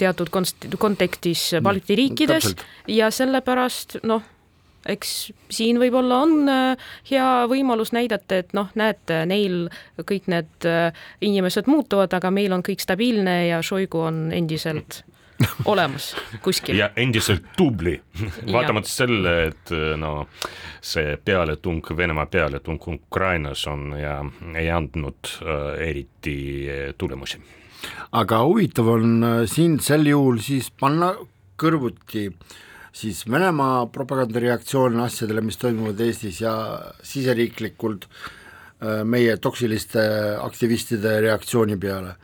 teatud 0.00 0.30
konst-, 0.32 0.64
kontekstis 0.80 1.50
Balti 1.62 1.96
riikides 1.96 2.46
Täpselt. 2.48 2.64
ja 2.88 3.10
sellepärast 3.12 3.98
noh 4.08 4.24
eks 4.88 5.32
siin 5.52 5.80
võib-olla 5.80 6.20
on 6.26 6.52
äh, 6.52 6.86
hea 7.10 7.28
võimalus 7.50 7.92
näidata, 7.96 8.42
et 8.42 8.54
noh, 8.56 8.70
näete, 8.78 9.24
neil 9.28 9.66
kõik 10.02 10.30
need 10.32 10.68
äh, 10.68 10.94
inimesed 11.24 11.68
muutuvad, 11.70 12.14
aga 12.16 12.30
meil 12.34 12.54
on 12.56 12.64
kõik 12.66 12.82
stabiilne 12.84 13.36
ja 13.48 13.60
Šoigu 13.64 14.06
on 14.08 14.26
endiselt 14.36 15.02
olemas 15.64 16.16
kuskil. 16.42 16.76
ja 16.78 16.90
endiselt 16.96 17.44
tubli, 17.56 17.96
vaatamata 18.52 18.88
selle, 18.88 19.36
et 19.50 19.72
äh, 19.74 19.94
no 20.00 20.28
see 20.80 21.16
pealetung, 21.24 21.82
Venemaa 21.96 22.26
pealetung 22.26 22.80
Ukrainas 22.88 23.66
on 23.70 23.90
ja 24.00 24.18
ei 24.54 24.70
andnud 24.70 25.32
äh, 25.42 25.88
eriti 25.88 26.36
tulemusi. 26.98 27.40
aga 28.12 28.44
huvitav 28.44 28.88
on 28.88 29.24
siin 29.46 29.80
sel 29.80 30.06
juhul 30.06 30.40
siis 30.44 30.70
panna 30.70 31.12
kõrvuti 31.60 32.28
äh, 32.28 32.56
siis 32.96 33.24
Venemaa 33.28 33.86
propagandareaktsioon 33.92 35.00
asjadele, 35.04 35.44
mis 35.44 35.58
toimuvad 35.60 36.00
Eestis 36.00 36.40
ja 36.40 36.54
siseriiklikult 37.04 38.06
äh, 38.08 39.02
meie 39.04 39.36
toksiliste 39.42 40.04
aktivistide 40.40 41.18
reaktsiooni 41.26 41.76
peale. 41.80 42.14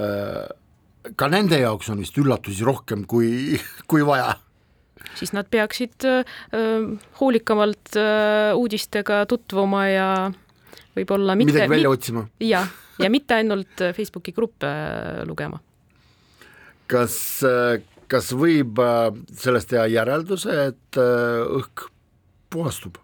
Äh, 0.00 1.12
ka 1.18 1.28
nende 1.30 1.60
jaoks 1.62 1.90
on 1.92 2.02
vist 2.02 2.18
üllatusi 2.18 2.66
rohkem 2.66 3.06
kui, 3.10 3.58
kui 3.90 4.06
vaja 4.06 4.34
siis 5.18 5.32
nad 5.34 5.48
peaksid 5.50 6.06
äh, 6.08 6.22
hoolikamalt 7.20 7.96
äh, 7.98 8.52
uudistega 8.56 9.24
tutvuma 9.28 9.82
ja 9.90 10.08
võib-olla 10.96 11.36
mitte 11.38 11.52
midagi 11.52 11.74
välja 11.74 11.90
otsima. 11.90 12.24
jah, 12.40 12.70
ja 13.02 13.10
mitte 13.12 13.36
ainult 13.36 13.82
Facebooki 13.96 14.34
gruppe 14.36 14.70
lugema. 15.28 15.60
kas 16.86 17.16
kas 18.12 18.32
võib 18.36 18.80
äh, 18.82 19.08
sellest 19.38 19.72
teha 19.72 19.86
järelduse, 19.90 20.58
et 20.72 21.00
äh, 21.00 21.40
õhk 21.60 21.88
puhastub? 22.52 23.00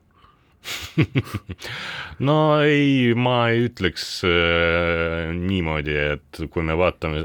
no 2.29 2.39
ei, 2.61 3.15
ma 3.17 3.37
ei 3.53 3.69
ütleks 3.69 4.07
äh, 4.29 5.31
niimoodi, 5.33 5.95
et 6.17 6.43
kui 6.53 6.67
me 6.67 6.77
vaatame, 6.79 7.23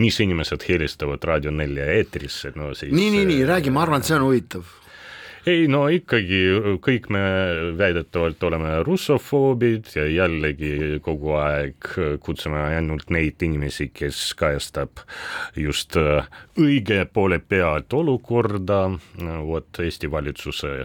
mis 0.00 0.20
inimesed 0.24 0.64
helistavad 0.66 1.22
Raadio 1.28 1.52
nelja 1.54 1.90
eetrisse, 1.98 2.54
no 2.58 2.72
siis 2.74 2.94
nii, 2.94 3.12
nii, 3.14 3.28
nii, 3.30 3.44
räägi, 3.48 3.74
ma 3.74 3.84
arvan, 3.84 4.02
et 4.02 4.10
see 4.10 4.18
on 4.18 4.26
huvitav 4.26 4.72
ei 5.46 5.66
no 5.68 5.84
ikkagi 5.92 6.40
kõik 6.84 7.10
me 7.12 7.22
väidetavalt 7.78 8.42
oleme 8.48 8.78
russofoobid 8.86 9.90
ja 9.96 10.06
jällegi 10.08 11.00
kogu 11.04 11.34
aeg 11.36 11.90
kutsume 12.24 12.62
ainult 12.70 13.12
neid 13.14 13.42
inimesi, 13.44 13.90
kes 13.92 14.32
kajastab 14.40 15.04
just 15.60 15.98
äh, 16.00 16.28
õige 16.60 17.04
poole 17.12 17.38
pealt 17.38 17.92
olukorda, 17.92 18.86
vot 19.44 19.84
Eesti 19.84 20.10
valitsuse 20.10 20.84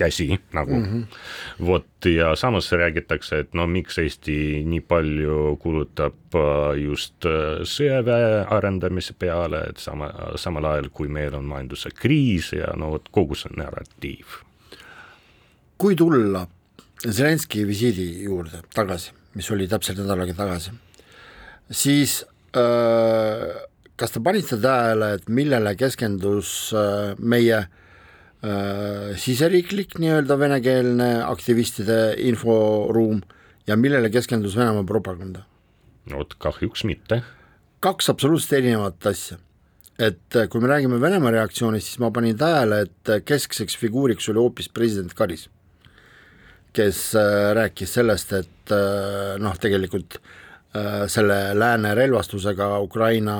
käsi 0.00 0.28
nagu 0.56 0.76
mm. 0.76 0.84
-hmm. 0.84 1.66
vot 1.66 2.04
ja 2.04 2.36
samas 2.36 2.72
räägitakse, 2.72 3.38
et 3.38 3.54
no 3.54 3.66
miks 3.66 3.98
Eesti 3.98 4.64
nii 4.64 4.80
palju 4.80 5.56
kulutab 5.60 6.34
äh, 6.34 6.78
just 6.80 7.26
äh, 7.28 7.60
sõjaväe 7.62 8.44
arendamise 8.56 9.14
peale, 9.18 9.64
et 9.70 9.78
sama, 9.78 10.10
samal 10.36 10.64
ajal 10.72 10.88
kui 10.92 11.08
meil 11.08 11.34
on 11.34 11.44
majanduse 11.44 11.92
kriis 11.94 12.52
ja 12.56 12.72
no 12.76 12.94
vot 12.96 13.08
kogu 13.12 13.34
see 13.34 13.52
narratiiv. 13.56 14.40
kui 15.78 15.96
tulla 15.96 16.46
Zelenskõi 17.00 17.64
visiidi 17.64 18.06
juurde 18.24 18.58
tagasi, 18.74 19.12
mis 19.34 19.50
oli 19.50 19.68
täpselt 19.68 20.02
nädal 20.02 20.20
aega 20.20 20.34
tagasi, 20.36 20.72
siis 21.70 22.24
äh, 22.56 23.46
kas 23.96 24.12
te 24.12 24.20
panite 24.20 24.56
tähele, 24.56 25.14
et 25.14 25.28
millele 25.28 25.72
keskendus 25.76 26.74
meie 27.18 27.56
äh, 27.56 27.68
siseriiklik 29.20 29.98
nii-öelda 30.00 30.38
venekeelne 30.40 31.08
aktivistide 31.26 32.14
inforuum 32.24 33.20
ja 33.68 33.76
millele 33.76 34.10
keskendus 34.10 34.56
Venemaa 34.56 34.86
propaganda? 34.88 35.44
vot 36.10 36.34
kahjuks 36.38 36.84
mitte. 36.88 37.22
kaks 37.80 38.10
absoluutselt 38.10 38.58
erinevat 38.58 39.06
asja. 39.06 39.38
et 39.98 40.36
äh, 40.36 40.48
kui 40.48 40.60
me 40.60 40.68
räägime 40.68 41.00
Venemaa 41.00 41.30
reaktsioonist, 41.36 41.86
siis 41.86 42.00
ma 42.00 42.10
panin 42.10 42.38
tähele, 42.38 42.86
et 42.86 43.24
keskseks 43.24 43.76
figuuriks 43.76 44.28
oli 44.32 44.40
hoopis 44.40 44.70
president 44.72 45.12
Karis, 45.14 45.48
kes 46.72 47.10
äh, 47.18 47.50
rääkis 47.56 47.94
sellest, 47.98 48.32
et 48.32 48.72
äh, 48.76 49.36
noh, 49.38 49.56
tegelikult 49.60 50.20
selle 51.10 51.36
lääne 51.58 51.96
relvastusega 51.98 52.76
Ukraina 52.78 53.32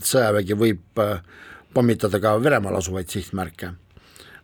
sõjavägi 0.00 0.56
võib 0.56 1.02
pommitada 1.74 2.20
ka 2.22 2.36
Venemaal 2.42 2.78
asuvaid 2.80 3.10
sihtmärke, 3.10 3.72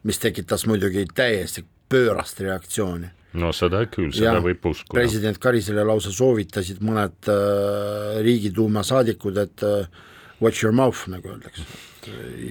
mis 0.07 0.19
tekitas 0.23 0.67
muidugi 0.67 1.07
täiesti 1.15 1.65
pöörast 1.91 2.41
reaktsiooni. 2.43 3.13
No 3.37 3.53
seda 3.53 3.83
küll, 3.93 4.13
seda 4.17 4.39
ja, 4.39 4.43
võib 4.45 4.65
uskuda. 4.71 4.97
president 4.97 5.39
Karisele 5.43 5.85
lausa 5.85 6.13
soovitasid 6.15 6.81
mõned 6.85 7.29
äh, 7.29 8.21
Riigiduuma 8.25 8.85
saadikud, 8.87 9.37
et 9.43 9.65
äh, 9.67 9.89
watch 10.41 10.65
your 10.65 10.73
mouth, 10.77 11.05
nagu 11.13 11.35
öeldakse, 11.35 11.67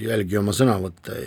jälgi 0.06 0.38
oma 0.38 0.54
sõnavõtte, 0.54 1.24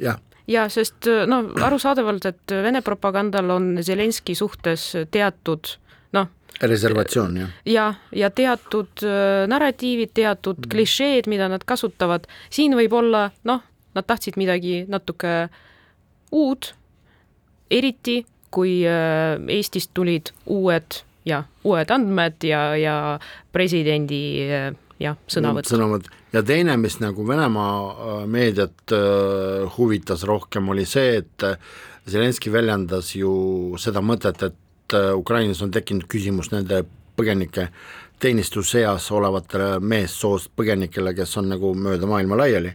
jah. 0.00 0.20
Ja 0.50 0.66
sest 0.72 1.06
no 1.30 1.44
arusaadavalt, 1.62 2.26
et 2.26 2.52
Vene 2.64 2.82
propagandal 2.82 3.52
on 3.54 3.76
Zelenski 3.86 4.34
suhtes 4.34 4.90
teatud 5.14 5.76
noh, 6.16 6.30
reservatsioon, 6.62 7.36
jah. 7.36 7.52
ja, 7.64 7.86
ja 8.12 8.30
teatud 8.30 9.04
äh, 9.04 9.46
narratiivid, 9.48 10.12
teatud 10.14 10.60
mm. 10.60 10.70
klišeed, 10.72 11.30
mida 11.30 11.48
nad 11.48 11.64
kasutavad, 11.66 12.28
siin 12.52 12.76
võib 12.78 12.94
olla 13.00 13.28
noh, 13.48 13.62
nad 13.96 14.06
tahtsid 14.06 14.36
midagi 14.40 14.84
natuke 14.90 15.48
uut, 16.36 16.72
eriti 17.70 18.20
kui 18.52 18.80
äh, 18.88 19.38
Eestist 19.48 19.94
tulid 19.96 20.34
uued 20.50 21.02
ja 21.28 21.44
uued 21.64 21.90
andmed 21.92 22.44
ja, 22.44 22.62
ja 22.76 22.96
presidendi 23.52 24.22
äh, 24.48 24.70
jah, 25.00 25.20
sõnavõtt. 25.30 25.70
sõnavõtt 25.72 26.10
ja 26.34 26.44
teine, 26.46 26.76
mis 26.80 27.00
nagu 27.00 27.24
Venemaa 27.26 28.24
meediat 28.30 28.92
huvitas 29.76 30.22
rohkem, 30.28 30.68
oli 30.70 30.84
see, 30.86 31.22
et 31.24 31.46
Zelenskõi 32.10 32.52
väljendas 32.54 33.10
ju 33.14 33.32
seda 33.78 34.00
mõtet, 34.02 34.40
et 34.46 34.56
Ukrainas 35.16 35.62
on 35.62 35.70
tekkinud 35.74 36.08
küsimus 36.10 36.50
nende 36.52 36.84
põgenike 37.18 37.68
teenistuseas 38.20 39.10
olevatele 39.16 39.78
meessoost 39.80 40.52
põgenikele, 40.56 41.14
kes 41.16 41.36
on 41.40 41.50
nagu 41.54 41.72
mööda 41.76 42.08
maailma 42.08 42.38
laiali, 42.42 42.72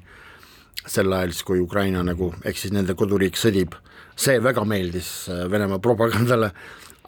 sel 0.85 1.13
ajal 1.13 1.33
siis, 1.33 1.45
kui 1.45 1.61
Ukraina 1.61 2.01
nagu, 2.05 2.31
ehk 2.45 2.59
siis 2.59 2.73
nende 2.73 2.95
koduriik 2.97 3.37
sõdib. 3.37 3.77
See 4.17 4.39
väga 4.41 4.63
meeldis 4.67 5.09
äh, 5.29 5.45
Venemaa 5.51 5.81
propagandale, 5.83 6.51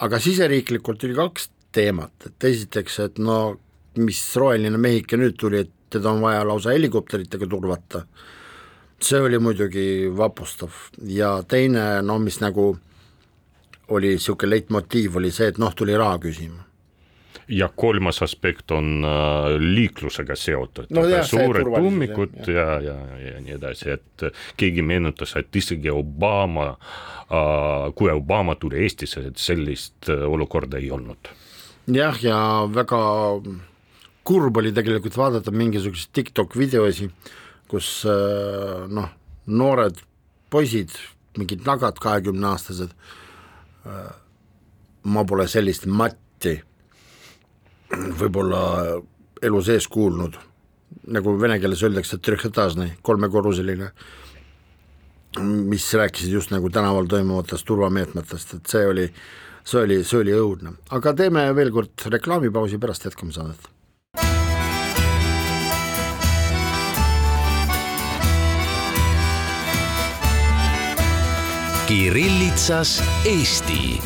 aga 0.03 0.20
siseriiklikult 0.22 1.05
oli 1.08 1.18
kaks 1.18 1.49
teemat, 1.74 2.30
et 2.30 2.49
esiteks, 2.49 2.99
et 3.05 3.22
no 3.22 3.58
mis 3.97 4.22
roheline 4.38 4.78
mehike 4.82 5.18
nüüd 5.18 5.38
tuli, 5.39 5.64
et 5.66 5.74
teda 5.93 6.12
on 6.12 6.22
vaja 6.22 6.43
lausa 6.45 6.74
helikopteritega 6.76 7.47
turvata, 7.49 8.03
see 9.01 9.22
oli 9.24 9.39
muidugi 9.41 9.88
vapustav. 10.18 10.74
Ja 11.10 11.38
teine, 11.47 12.03
no 12.05 12.20
mis 12.22 12.41
nagu 12.43 12.76
oli 13.88 14.15
niisugune 14.15 14.49
leitmotiiv, 14.49 15.19
oli 15.19 15.31
see, 15.31 15.51
et 15.51 15.59
noh, 15.61 15.75
tuli 15.75 15.95
raha 15.97 16.17
küsima. 16.23 16.63
Ja 17.47 17.69
kolmas 17.71 18.19
aspekt 18.25 18.71
on 18.75 19.05
äh, 19.07 19.53
liiklusega 19.61 20.35
seotud. 20.35 20.89
No, 20.91 21.05
jah, 21.07 21.23
suured 21.23 21.69
ummikud 21.79 22.41
ja, 22.51 22.65
ja, 22.83 22.95
ja, 22.97 23.19
ja 23.31 23.43
nii 23.43 23.55
edasi, 23.55 23.93
et 23.95 24.25
keegi 24.59 24.83
meenutas, 24.83 25.38
et 25.39 25.55
isegi 25.55 25.91
Obama 25.93 26.73
äh,, 26.73 27.88
kui 27.95 28.11
Obama 28.11 28.57
tuli 28.59 28.83
Eestisse, 28.83 29.23
et 29.31 29.39
sellist 29.39 30.11
äh, 30.11 30.25
olukorda 30.27 30.81
ei 30.81 30.91
olnud. 30.91 31.31
jah, 31.88 32.19
ja 32.23 32.39
väga 32.67 32.99
kurb 34.27 34.57
oli 34.59 34.73
tegelikult 34.75 35.15
vaadata 35.17 35.51
mingisuguseid 35.55 36.11
TikTok 36.19 36.57
videosi, 36.59 37.07
kus 37.71 38.01
äh, 38.11 38.83
noh, 38.91 39.07
noored 39.47 40.03
poisid, 40.51 40.91
mingid 41.39 41.63
nagad 41.63 42.03
kahekümneaastased, 42.03 42.91
äh, 42.91 43.23
ma 45.07 45.23
pole 45.27 45.47
sellist 45.47 45.85
matti 45.88 46.55
võib-olla 48.19 48.61
elu 49.47 49.61
sees 49.63 49.88
kuulnud, 49.91 50.35
nagu 51.13 51.35
vene 51.39 51.59
keeles 51.61 51.83
öeldakse, 51.85 52.17
kolmekorruseline, 53.05 53.91
mis 55.39 55.88
rääkisid 55.93 56.33
just 56.33 56.51
nagu 56.51 56.69
tänaval 56.73 57.07
toimuvatest 57.11 57.67
turvameetmetest, 57.67 58.57
et 58.57 58.73
see 58.73 58.85
oli, 58.89 59.07
see 59.63 59.81
oli, 59.83 60.01
see 60.03 60.21
oli 60.23 60.35
õudne, 60.35 60.75
aga 60.97 61.13
teeme 61.15 61.47
veel 61.55 61.71
kord 61.75 62.07
reklaamipausi, 62.11 62.79
pärast 62.81 63.07
jätkame 63.07 63.35
saadet 63.35 63.71
Kirillitsas 71.88 73.03
Eesti. 73.25 74.01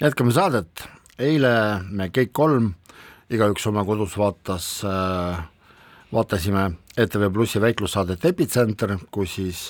Jätkame 0.00 0.34
saadet, 0.36 0.82
eile 1.16 1.52
me 1.88 2.10
kõik 2.12 2.34
kolm, 2.36 2.66
igaüks 3.32 3.64
oma 3.70 3.86
kodus 3.88 4.18
vaatas 4.20 4.68
äh,, 4.84 5.40
vaatasime 6.12 6.66
ETV 7.00 7.30
Plussi 7.32 7.64
väiklussaadet 7.64 8.28
Epitsenter, 8.34 8.98
kus 9.08 9.38
siis 9.38 9.64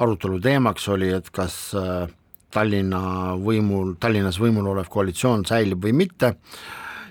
arutelu 0.00 0.40
teemaks 0.40 0.88
oli, 0.96 1.12
et 1.12 1.28
kas 1.28 1.60
äh, 1.76 2.08
Tallinna 2.48 3.36
võimul, 3.44 3.98
Tallinnas 4.00 4.40
võimul 4.40 4.72
olev 4.72 4.88
koalitsioon 4.88 5.44
säilib 5.44 5.84
või 5.84 5.92
mitte. 6.06 6.38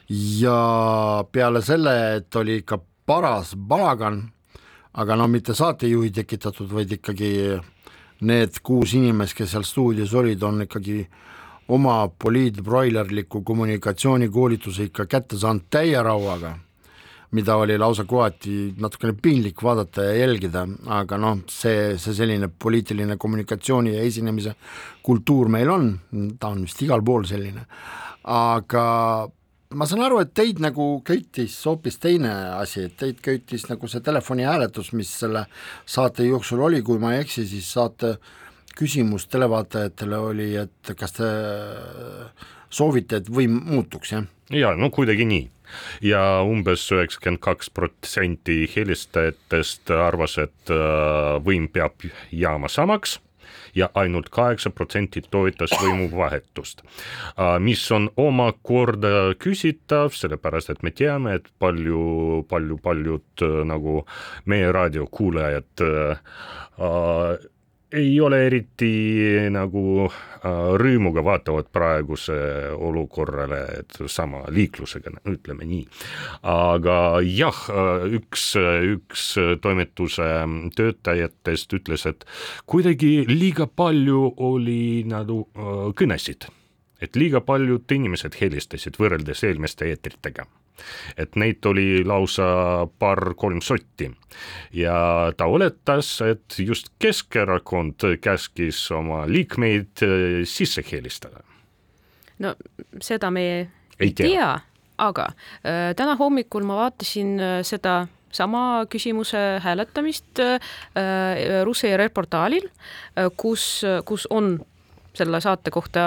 Ja 0.09 0.57
peale 1.29 1.61
selle, 1.61 1.99
et 2.23 2.41
oli 2.41 2.63
ikka 2.63 2.81
paras 3.05 3.53
palagan, 3.69 4.23
aga 4.93 5.15
no 5.17 5.27
mitte 5.27 5.55
saatejuhi 5.57 6.11
tekitatud, 6.13 6.69
vaid 6.73 6.91
ikkagi 6.99 7.31
need 8.23 8.59
kuus 8.63 8.93
inimest, 8.97 9.35
kes 9.37 9.55
seal 9.55 9.65
stuudios 9.67 10.13
olid, 10.15 10.43
on 10.43 10.65
ikkagi 10.67 11.01
oma 11.73 12.07
poliitbroilerliku 12.19 13.41
kommunikatsioonikoolituse 13.43 14.89
ikka 14.89 15.07
kätte 15.09 15.39
saanud 15.39 15.65
täie 15.71 15.99
rauaga, 16.03 16.53
mida 17.33 17.55
oli 17.57 17.77
lausa 17.81 18.05
kohati 18.05 18.73
natukene 18.77 19.15
piinlik 19.21 19.63
vaadata 19.63 20.03
ja 20.09 20.15
jälgida, 20.21 20.67
aga 20.85 21.17
noh, 21.17 21.41
see, 21.49 21.95
see 21.97 22.13
selline 22.13 22.51
poliitiline 22.51 23.17
kommunikatsiooni 23.17 23.95
ja 23.95 24.03
esinemise 24.05 24.55
kultuur 25.03 25.49
meil 25.49 25.71
on, 25.73 25.87
ta 26.39 26.53
on 26.53 26.67
vist 26.67 26.83
igal 26.85 27.01
pool 27.03 27.25
selline, 27.27 27.65
aga 28.29 28.83
ma 29.73 29.87
saan 29.89 30.03
aru, 30.05 30.19
et 30.23 30.33
teid 30.35 30.61
nagu 30.63 30.87
köitis 31.05 31.55
hoopis 31.67 31.99
teine 32.01 32.31
asi, 32.57 32.87
et 32.87 32.97
teid 32.99 33.21
köitis 33.23 33.67
nagu 33.69 33.89
see 33.89 34.03
telefonihääletus, 34.05 34.93
mis 34.97 35.11
selle 35.23 35.45
saate 35.85 36.27
jooksul 36.27 36.63
oli, 36.67 36.81
kui 36.85 37.01
ma 37.01 37.13
ei 37.15 37.23
eksi, 37.23 37.45
siis 37.49 37.71
saate 37.75 38.15
küsimus 38.77 39.27
televaatajatele 39.29 40.19
oli, 40.29 40.49
et 40.57 40.93
kas 40.97 41.17
te 41.17 41.31
soovite, 42.73 43.21
et 43.21 43.29
võim 43.29 43.59
muutuks, 43.65 44.15
jah? 44.15 44.29
jaa, 44.53 44.75
no 44.77 44.89
kuidagi 44.93 45.27
nii 45.29 45.49
ja 46.05 46.21
umbes 46.45 46.85
üheksakümmend 46.93 47.41
kaks 47.41 47.71
protsenti 47.73 48.63
helistajatest 48.75 49.93
arvas, 49.95 50.37
et 50.41 50.73
äh, 50.73 51.37
võim 51.45 51.69
peab 51.73 52.05
jääma 52.31 52.69
samaks 52.69 53.19
ja 53.75 53.89
ainult 53.93 54.29
kaheksa 54.33 54.69
protsenti 54.69 55.23
toetas 55.31 55.73
võimuvahetust, 55.81 56.83
äh, 56.83 57.55
mis 57.59 57.83
on 57.91 58.09
omakorda 58.17 59.33
küsitav, 59.39 60.13
sellepärast 60.17 60.73
et 60.73 60.83
me 60.83 60.91
teame, 60.91 61.39
et 61.39 61.49
palju, 61.59 62.43
palju, 62.49 62.77
paljud 62.83 63.45
äh, 63.47 63.57
nagu 63.69 64.03
meie 64.45 64.71
raadiokuulajad 64.71 65.87
ei 67.93 68.21
ole 68.21 68.39
eriti 68.47 68.89
nagu 69.53 69.83
äh, 70.07 70.47
rõõmuga 70.81 71.23
vaatavad 71.25 71.69
praeguse 71.73 72.35
olukorrale, 72.73 73.59
et 73.81 73.99
sama 74.11 74.43
liiklusega, 74.53 75.13
ütleme 75.29 75.67
nii. 75.69 75.83
aga 76.49 76.97
jah, 77.27 77.61
äh, 77.69 78.07
üks, 78.19 78.47
üks 78.95 79.27
toimetuse 79.61 80.29
töötajatest 80.75 81.77
ütles, 81.77 82.07
et 82.09 82.25
kuidagi 82.65 83.27
liiga 83.29 83.67
palju 83.67 84.33
oli 84.49 85.05
nagu 85.09 85.43
äh, 85.53 85.85
kõnesid, 85.97 86.49
et 87.01 87.15
liiga 87.19 87.43
paljud 87.45 87.85
inimesed 87.91 88.41
helistasid 88.41 88.97
võrreldes 88.99 89.45
eelmiste 89.45 89.91
eetritega 89.91 90.49
et 91.17 91.35
neid 91.35 91.65
oli 91.65 92.03
lausa 92.05 92.87
paar-kolm 92.99 93.61
sotti. 93.61 94.09
Ja 94.73 95.31
ta 95.37 95.45
oletas, 95.45 96.15
et 96.25 96.57
just 96.59 96.89
Keskerakond 96.99 98.05
käskis 98.21 98.91
oma 98.91 99.23
liikmeid 99.29 100.03
eh, 100.05 100.41
sisse 100.49 100.83
helistada. 100.91 101.43
No 102.39 102.55
seda 103.01 103.29
me 103.31 103.43
Ei 103.43 103.67
ei 103.99 104.11
tea. 104.11 104.27
tea, 104.27 104.49
aga 104.97 105.29
äh, 105.63 105.93
täna 105.97 106.15
hommikul 106.19 106.65
ma 106.67 106.75
vaatasin 106.83 107.37
äh, 107.39 107.55
seda 107.65 108.07
sama 108.33 108.85
küsimuse 108.89 109.59
hääletamist 109.61 110.41
äh, 110.41 110.59
Russia 111.63 111.97
reportaalil 111.97 112.65
äh,, 112.65 113.29
kus, 113.37 113.83
kus 114.05 114.25
on 114.33 114.57
selle 115.13 115.41
saate 115.41 115.69
kohta 115.71 116.03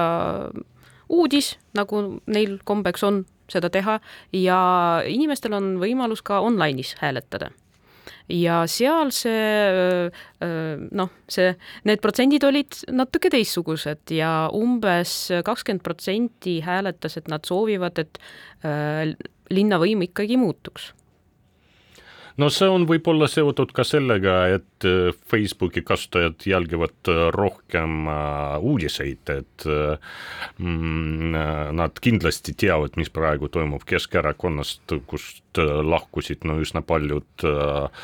uudis, 1.08 1.52
nagu 1.78 2.20
neil 2.26 2.58
kombeks 2.66 3.04
on 3.06 3.22
seda 3.52 3.70
teha 3.72 3.98
ja 4.36 4.58
inimestel 5.06 5.56
on 5.56 5.76
võimalus 5.82 6.24
ka 6.26 6.40
online'is 6.44 6.96
hääletada. 7.00 7.52
Ja 8.26 8.64
seal 8.66 9.12
see 9.14 10.10
noh, 10.98 11.12
see, 11.30 11.52
need 11.86 12.02
protsendid 12.02 12.42
olid 12.46 12.74
natuke 12.90 13.30
teistsugused 13.30 14.10
ja 14.10 14.48
umbes 14.54 15.28
kakskümmend 15.46 15.84
protsenti 15.86 16.58
hääletas, 16.66 17.20
et 17.20 17.30
nad 17.30 17.46
soovivad, 17.46 18.02
et 18.02 18.18
linnavõim 19.54 20.02
ikkagi 20.08 20.38
muutuks 20.42 20.90
no 22.40 22.48
see 22.52 22.68
on 22.70 22.86
võib-olla 22.88 23.28
seotud 23.30 23.72
ka 23.76 23.84
sellega, 23.86 24.36
et 24.56 24.86
äh, 24.88 25.10
Facebooki 25.30 25.82
kasutajad 25.86 26.46
jälgivad 26.48 27.10
äh, 27.12 27.26
rohkem 27.34 28.08
äh, 28.12 28.56
uudiseid, 28.60 29.32
et 29.32 29.66
mm, 29.66 31.36
nad 31.76 32.00
kindlasti 32.02 32.56
teavad, 32.58 32.96
mis 33.00 33.10
praegu 33.12 33.50
toimub 33.52 33.86
Keskerakonnast, 33.88 34.96
kust 35.08 35.42
lahkusid 35.62 36.44
no 36.48 36.58
üsna 36.60 36.82
paljud 36.86 37.46
äh, 37.46 38.02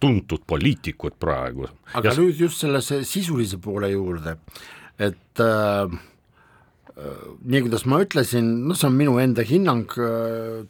tuntud 0.00 0.46
poliitikud 0.46 1.18
praegu. 1.20 1.68
aga 1.94 2.12
ja... 2.12 2.18
nüüd 2.20 2.38
just 2.46 2.62
selle 2.62 2.82
sisulise 2.82 3.58
poole 3.62 3.90
juurde, 3.92 4.36
et 4.98 5.42
äh, 5.42 5.98
nii 7.00 7.62
kuidas 7.64 7.86
ma 7.88 8.00
ütlesin, 8.04 8.46
noh, 8.68 8.76
see 8.76 8.88
on 8.90 8.96
minu 8.98 9.16
enda 9.22 9.44
hinnang, 9.46 9.90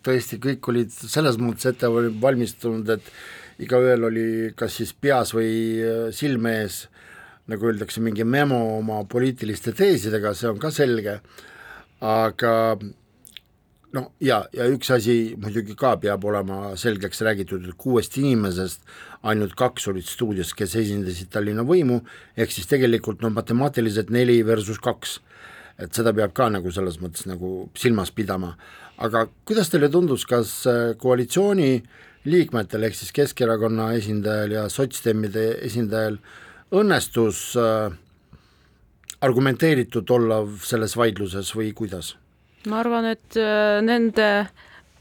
tõesti, 0.07 0.39
kõik 0.43 0.71
olid 0.73 0.93
selles 0.95 1.39
mõttes 1.43 1.73
ette 1.73 1.91
valmistunud, 1.91 2.89
et 2.95 3.65
igaühel 3.65 4.07
oli 4.09 4.29
kas 4.59 4.79
siis 4.81 4.93
peas 4.95 5.35
või 5.37 5.51
silme 6.17 6.55
ees, 6.63 6.85
nagu 7.51 7.67
öeldakse, 7.67 8.03
mingi 8.05 8.25
memo 8.25 8.61
oma 8.79 9.03
poliitiliste 9.11 9.75
teesidega, 9.77 10.35
see 10.39 10.51
on 10.53 10.61
ka 10.63 10.71
selge, 10.75 11.19
aga 12.01 12.55
no 13.97 14.05
ja, 14.23 14.45
ja 14.55 14.67
üks 14.71 14.91
asi 14.95 15.17
muidugi 15.41 15.75
ka 15.79 15.97
peab 16.03 16.25
olema 16.29 16.77
selgeks 16.81 17.25
räägitud, 17.27 17.67
et 17.67 17.79
kuuest 17.81 18.17
inimesest 18.21 18.85
ainult 19.27 19.57
kaks 19.59 19.89
olid 19.91 20.07
stuudios, 20.07 20.55
kes 20.57 20.77
esindasid 20.81 21.33
Tallinna 21.33 21.65
võimu, 21.67 22.01
ehk 22.39 22.55
siis 22.55 22.71
tegelikult 22.71 23.25
no 23.25 23.33
matemaatiliselt 23.35 24.13
neli 24.15 24.41
versus 24.47 24.79
kaks 24.83 25.19
et 25.81 25.97
seda 25.97 26.13
peab 26.17 26.35
ka 26.37 26.49
nagu 26.53 26.73
selles 26.75 27.01
mõttes 27.03 27.27
nagu 27.31 27.71
silmas 27.79 28.13
pidama. 28.15 28.55
aga 28.99 29.27
kuidas 29.49 29.71
teile 29.73 29.89
tundus, 29.89 30.27
kas 30.29 30.67
äh, 30.69 30.95
koalitsiooni 31.01 31.83
liikmetel 32.29 32.85
ehk 32.85 32.95
siis 32.99 33.13
Keskerakonna 33.17 33.93
esindajal 33.97 34.53
ja 34.53 34.69
sotsdemmide 34.69 35.47
esindajal 35.65 36.19
õnnestus 36.77 37.57
äh, 37.57 37.93
argumenteeritud 39.21 40.11
olla 40.11 40.43
selles 40.65 40.97
vaidluses 40.97 41.55
või 41.57 41.73
kuidas? 41.77 42.17
ma 42.69 42.83
arvan, 42.83 43.09
et 43.15 43.41
äh, 43.41 43.81
nende 43.81 44.29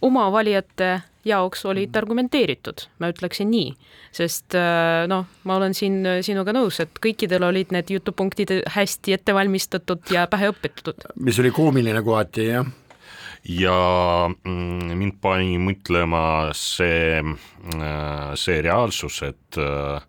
oma 0.01 0.29
valijate 0.31 1.01
jaoks 1.27 1.65
olid 1.67 1.95
argumenteeritud, 1.99 2.85
ma 2.99 3.09
ütleksin 3.11 3.49
nii, 3.51 3.73
sest 4.15 4.55
äh, 4.57 5.05
noh, 5.11 5.25
ma 5.43 5.57
olen 5.59 5.75
siin 5.77 5.99
sinuga 6.25 6.53
nõus, 6.55 6.79
et 6.83 7.01
kõikidel 7.03 7.43
olid 7.49 7.73
need 7.75 7.91
jutupunktid 7.91 8.53
hästi 8.75 9.17
ette 9.17 9.35
valmistatud 9.35 10.01
ja 10.13 10.27
pähe 10.31 10.51
õpetatud. 10.53 11.09
mis 11.19 11.39
oli 11.43 11.51
koomiline 11.55 12.03
kohati, 12.05 12.47
jah. 12.53 12.69
Ja 13.49 13.75
mm, 14.27 14.97
mind 14.99 15.15
pani 15.23 15.55
mõtlema 15.63 16.51
see, 16.57 17.21
äh, 17.23 18.31
see 18.39 18.59
reaalsus, 18.65 19.21
et 19.27 19.59
äh, 19.59 20.01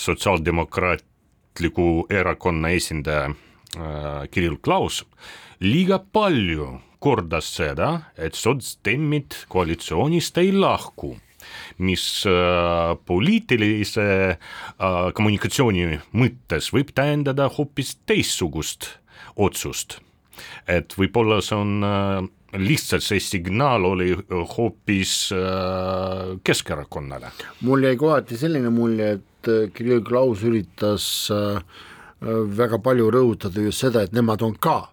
sotsiaaldemokraatliku 0.00 2.06
erakonna 2.10 2.68
esindaja 2.72 3.30
Kirill 4.34 4.56
Klaus 4.58 5.04
liiga 5.62 6.00
palju 6.00 6.72
kordas 7.00 7.48
seda, 7.56 7.90
et 8.16 8.36
sotsdemmid 8.38 9.46
koalitsioonist 9.48 10.38
ei 10.38 10.52
lahku 10.52 11.16
mis 11.80 12.02
äh, 12.28 12.92
poliitilise 13.08 14.06
äh, 14.30 14.98
kommunikatsiooni 15.16 15.86
mõttes 16.12 16.68
võib 16.74 16.92
tähendada 16.94 17.48
hoopis 17.56 17.96
teistsugust 18.06 18.90
otsust. 19.36 19.98
et 20.68 20.94
võib-olla 20.96 21.40
see 21.44 21.56
on 21.56 21.72
äh, 21.84 22.28
lihtsalt 22.58 23.04
see 23.04 23.20
signaal 23.22 23.84
oli 23.84 24.12
hoopis 24.56 25.32
äh, 25.32 26.38
Keskerakonnale. 26.44 27.32
mul 27.60 27.84
jäi 27.84 27.96
kohati 27.96 28.36
selline 28.36 28.70
mulje, 28.70 29.10
et 29.18 29.48
äh, 29.48 29.70
Kirill 29.74 30.02
Klaus 30.04 30.42
üritas 30.42 31.30
äh, 31.30 31.62
väga 32.56 32.78
palju 32.78 33.10
rõhutada 33.10 33.62
just 33.64 33.86
seda, 33.86 34.02
et 34.02 34.12
nemad 34.12 34.42
on 34.42 34.56
ka 34.58 34.90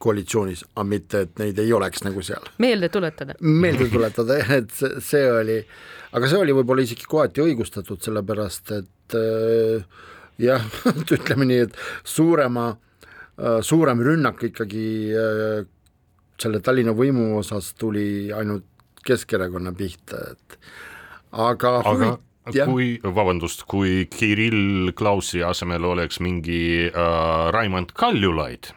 koalitsioonis, 0.00 0.64
aga 0.74 0.84
mitte, 0.88 1.24
et 1.26 1.40
neid 1.42 1.58
ei 1.60 1.72
oleks 1.76 2.04
nagu 2.06 2.22
seal. 2.24 2.46
meelde 2.62 2.88
tuletada. 2.92 3.36
meelde 3.40 3.88
tuletada 3.92 4.38
jah, 4.40 4.52
et 4.62 4.72
see, 5.04 5.24
oli, 5.32 5.58
aga 6.16 6.30
see 6.30 6.40
oli 6.40 6.54
võib-olla 6.56 6.86
isegi 6.86 7.08
kohati 7.08 7.44
õigustatud, 7.44 8.00
sellepärast 8.06 8.72
et 8.78 9.18
äh, 9.18 10.06
jah, 10.40 10.64
ütleme 11.16 11.48
nii, 11.50 11.66
et 11.68 11.76
suurema 12.04 12.70
äh,, 12.72 13.60
suurem 13.66 14.00
rünnak 14.06 14.42
ikkagi 14.50 14.86
äh, 15.12 15.68
selle 16.40 16.62
Tallinna 16.64 16.96
võimu 16.96 17.34
osas 17.42 17.74
tuli 17.76 18.32
ainult 18.32 18.66
Keskerakonna 19.04 19.72
pihta, 19.72 20.24
et 20.34 20.58
aga, 21.32 21.78
aga 21.84 22.16
Ja. 22.50 22.64
kui, 22.66 22.96
vabandust, 23.04 23.62
kui 23.68 24.08
Kirill 24.10 24.90
Klausi 24.96 25.42
asemel 25.44 25.84
oleks 25.86 26.18
mingi 26.24 26.88
äh, 26.88 27.50
Raimond 27.54 27.92
Kaljulaid 27.94 28.72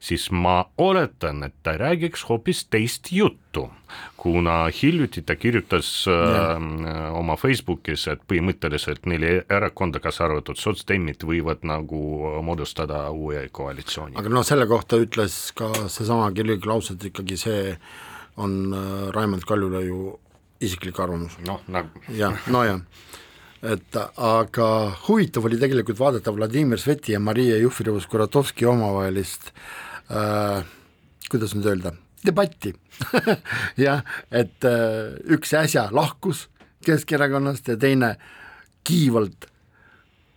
siis 0.00 0.30
ma 0.30 0.64
oletan, 0.78 1.42
et 1.42 1.54
ta 1.62 1.74
räägiks 1.78 2.24
hoopis 2.28 2.64
teist 2.70 3.12
juttu, 3.12 3.68
kuna 4.16 4.68
hiljuti 4.82 5.22
ta 5.22 5.36
kirjutas 5.36 5.90
äh, 6.08 7.16
oma 7.16 7.36
Facebookis, 7.36 8.06
et 8.12 8.22
põhimõtteliselt 8.30 9.08
neli 9.10 9.38
erakonda, 9.50 10.00
kaasa 10.02 10.26
arvatud 10.28 10.60
sotsdemmid, 10.60 11.24
võivad 11.26 11.64
nagu 11.68 12.02
moodustada 12.44 13.06
uue 13.10 13.46
koalitsiooni. 13.52 14.18
aga 14.18 14.32
noh, 14.32 14.46
selle 14.46 14.68
kohta 14.70 15.00
ütles 15.02 15.40
ka 15.58 15.72
seesama 15.88 16.30
Kirill 16.36 16.62
Klaus, 16.62 16.92
et 16.94 17.10
ikkagi 17.10 17.40
see 17.40 17.76
on 18.38 18.58
äh, 18.72 19.08
Raimond 19.14 19.46
Kaljulaiu 19.48 20.18
isiklik 20.60 21.00
arvamus. 21.00 21.38
noh, 21.46 21.62
nagu. 21.68 22.06
jah, 22.14 22.38
nojah 22.46 22.82
et 23.58 23.96
aga 23.98 24.66
huvitav 25.08 25.48
oli 25.48 25.56
tegelikult 25.58 25.98
vaadata 25.98 26.30
Vladimir 26.30 26.78
Sveti 26.78 27.16
ja 27.16 27.18
Maria 27.18 27.56
Jufereva-Skuratovski 27.58 28.68
omavahelist 28.70 29.48
äh, 29.50 29.87
kuidas 30.08 31.54
nüüd 31.54 31.68
öelda, 31.68 31.92
debatti. 32.26 32.72
Jah, 33.84 34.02
et 34.30 34.64
äh, 34.66 35.14
üks 35.30 35.54
äsja 35.54 35.88
lahkus 35.94 36.48
Keskerakonnast 36.84 37.68
ja 37.68 37.76
teine 37.76 38.14
kiivalt 38.86 39.48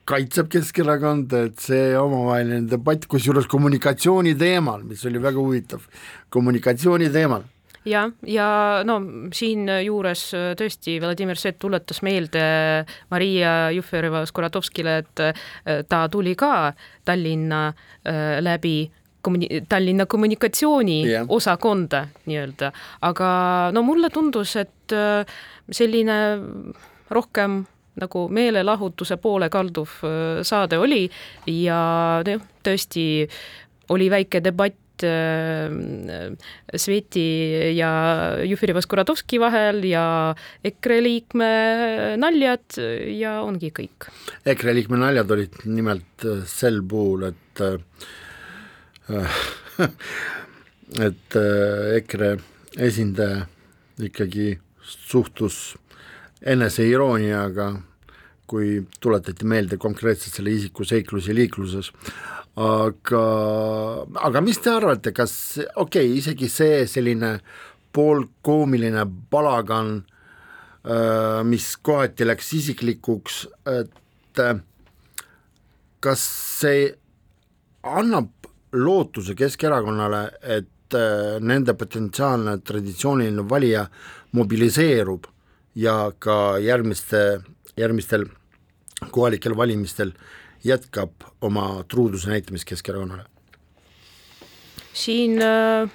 kaitseb 0.09 0.49
Keskerakonda, 0.51 1.45
et 1.47 1.61
see 1.63 1.93
omavaheline 1.95 2.65
debatt, 2.69 3.05
kusjuures 3.07 3.47
kommunikatsiooni 3.47 4.33
teemal, 4.39 4.83
mis 4.87 5.05
oli 5.07 5.21
väga 5.21 5.39
huvitav, 5.39 5.85
kommunikatsiooni 6.33 7.09
teemal. 7.13 7.45
Jah, 7.87 8.11
ja 8.29 8.47
no 8.85 8.99
siinjuures 9.33 10.23
tõesti 10.59 10.99
Vladimir 11.01 11.39
Svet 11.41 11.57
tuletas 11.61 12.03
meelde 12.05 12.43
Maria 13.09 13.71
Jufereva-Skuratovskile, 13.73 14.97
et 15.01 15.23
äh, 15.25 15.79
ta 15.89 16.03
tuli 16.13 16.35
ka 16.37 16.73
Tallinna 17.07 17.69
äh, 17.71 18.37
läbi 18.43 18.83
kommuni-, 19.21 19.63
Tallinna 19.69 20.05
kommunikatsiooniosakonda 20.05 21.97
yeah. 21.97 22.23
nii-öelda, 22.25 22.71
aga 23.07 23.29
no 23.75 23.83
mulle 23.87 24.09
tundus, 24.13 24.55
et 24.61 24.95
äh, 24.95 25.25
selline 25.71 26.17
rohkem 27.11 27.63
nagu 28.01 28.27
meelelahutuse 28.31 29.17
poole 29.19 29.49
kalduv 29.51 29.97
saade 30.47 30.77
oli 30.79 31.03
ja 31.51 31.81
noh, 32.23 32.45
tõesti 32.63 33.03
oli 33.91 34.07
väike 34.11 34.39
debatt 34.43 34.77
Sveti 36.77 37.25
ja 37.73 37.89
Jufiri-Vaskuratovski 38.45 39.39
vahel 39.41 39.81
ja 39.89 40.03
EKRE 40.63 40.99
liikme 41.01 41.51
naljad 42.21 42.77
ja 43.17 43.39
ongi 43.41 43.71
kõik. 43.73 44.11
EKRE 44.45 44.75
liikme 44.77 45.01
naljad 45.01 45.33
olid 45.33 45.57
nimelt 45.65 46.27
sel 46.45 46.83
puhul, 46.85 47.31
et 47.31 47.63
et 51.07 51.37
EKRE 51.97 52.35
esindaja 52.77 53.45
ikkagi 54.01 54.53
suhtus 54.81 55.77
eneseirooniaga, 56.41 57.71
kui 58.49 58.81
tuletati 58.99 59.47
meelde 59.47 59.77
konkreetselt 59.79 60.35
selle 60.35 60.51
isiku 60.55 60.85
seiklusi 60.87 61.35
liikluses, 61.35 61.91
aga, 62.59 63.25
aga 64.27 64.41
mis 64.43 64.59
te 64.59 64.73
arvate, 64.73 65.13
kas 65.15 65.33
okei 65.75 66.09
okay,, 66.09 66.17
isegi 66.19 66.49
see 66.51 66.81
selline 66.89 67.37
poolkoomiline 67.95 69.05
palagan, 69.31 70.01
mis 71.47 71.67
kohati 71.85 72.25
läks 72.25 72.53
isiklikuks, 72.57 73.43
et 73.69 74.43
kas 76.01 76.23
see 76.61 76.89
annab 77.85 78.40
lootuse 78.73 79.35
Keskerakonnale, 79.35 80.21
et 80.41 80.67
nende 81.39 81.73
potentsiaalne 81.79 82.57
traditsiooniline 82.67 83.45
valija 83.49 83.85
mobiliseerub 84.35 85.27
ja 85.75 86.11
ka 86.19 86.57
järgmiste, 86.59 87.41
järgmistel 87.79 88.25
kohalikel 89.11 89.55
valimistel 89.57 90.11
jätkab 90.63 91.11
oma 91.41 91.83
truuduse 91.87 92.29
näitamist 92.29 92.67
Keskerakonnale? 92.67 93.23
siin 94.93 95.39
äh, 95.41 95.89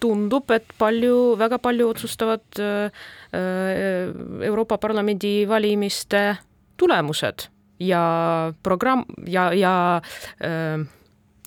tundub, 0.00 0.50
et 0.50 0.66
palju, 0.78 1.36
väga 1.38 1.58
palju 1.62 1.88
otsustavad 1.92 2.58
äh, 2.58 2.90
äh, 3.30 4.10
Euroopa 4.48 4.78
Parlamendi 4.78 5.44
valimiste 5.48 6.36
tulemused 6.76 7.46
ja 7.80 8.52
programm 8.62 9.04
ja, 9.26 9.52
ja 9.54 9.72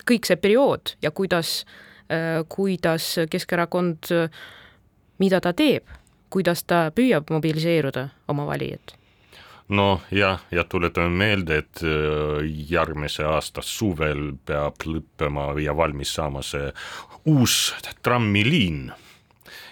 kõik 0.05 0.27
see 0.29 0.37
periood 0.37 0.95
ja 1.01 1.11
kuidas, 1.11 1.63
kuidas 2.49 3.07
Keskerakond, 3.29 4.11
mida 5.19 5.39
ta 5.41 5.53
teeb, 5.57 5.89
kuidas 6.29 6.63
ta 6.63 6.91
püüab 6.95 7.31
mobiliseeruda 7.33 8.09
oma 8.29 8.45
valijat 8.45 8.93
no 9.67 10.01
jah, 10.11 10.41
ja 10.51 10.63
tuletame 10.69 11.09
meelde, 11.09 11.57
et 11.63 11.81
äh, 11.83 12.43
järgmise 12.69 13.25
aasta 13.25 13.63
suvel 13.65 14.35
peab 14.45 14.85
lõppema 14.85 15.53
ja 15.61 15.75
valmis 15.77 16.13
saama 16.15 16.43
see 16.45 16.69
uus 17.31 17.73
trammiliin 18.05 18.91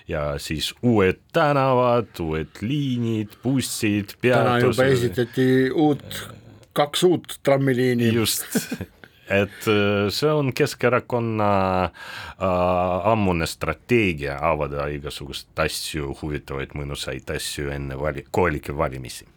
ja 0.07 0.33
siis 0.41 0.73
uued 0.81 1.21
tänavad, 1.33 2.09
uued 2.19 2.61
liinid, 2.61 3.37
bussid, 3.43 4.17
peatused. 4.21 4.49
täna 4.49 4.57
juba 4.65 4.89
esitati 4.91 5.47
uut, 5.71 6.23
kaks 6.73 7.03
uut 7.07 7.39
trammiliini. 7.43 8.13
just 8.13 8.57
et 9.29 9.67
äh, 9.67 10.09
see 10.11 10.31
on 10.31 10.51
Keskerakonna 10.53 11.51
äh, 11.85 13.11
ammune 13.11 13.47
strateegia 13.47 14.37
avada 14.41 14.87
igasuguseid 14.91 15.63
asju, 15.65 16.13
huvitavaid 16.21 16.75
mõnusaid 16.77 17.29
asju 17.35 17.71
enne 17.73 17.99
vali-, 17.99 18.25
kohalikke 18.31 18.75
valimisi. 18.77 19.27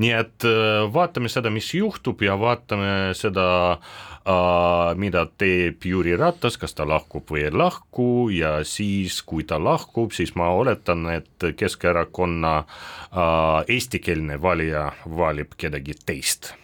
Nii 0.00 0.12
et 0.16 0.46
äh, 0.48 0.84
vaatame 0.92 1.30
seda, 1.32 1.50
mis 1.52 1.68
juhtub 1.74 2.22
ja 2.24 2.36
vaatame 2.40 3.12
seda, 3.16 3.46
äh, 3.72 4.92
mida 5.00 5.26
teeb 5.40 5.84
Jüri 5.86 6.16
Ratas, 6.20 6.58
kas 6.60 6.74
ta 6.76 6.86
lahkub 6.88 7.30
või 7.30 7.46
ei 7.46 7.54
lahku 7.54 8.28
ja 8.34 8.58
siis, 8.66 9.20
kui 9.22 9.46
ta 9.48 9.60
lahkub, 9.62 10.14
siis 10.16 10.34
ma 10.38 10.50
oletan, 10.56 11.06
et 11.14 11.50
Keskerakonna 11.56 12.56
äh, 12.60 13.76
eestikeelne 13.76 14.40
valija 14.42 14.90
valib 15.06 15.56
kedagi 15.60 15.96
teist 16.06 16.54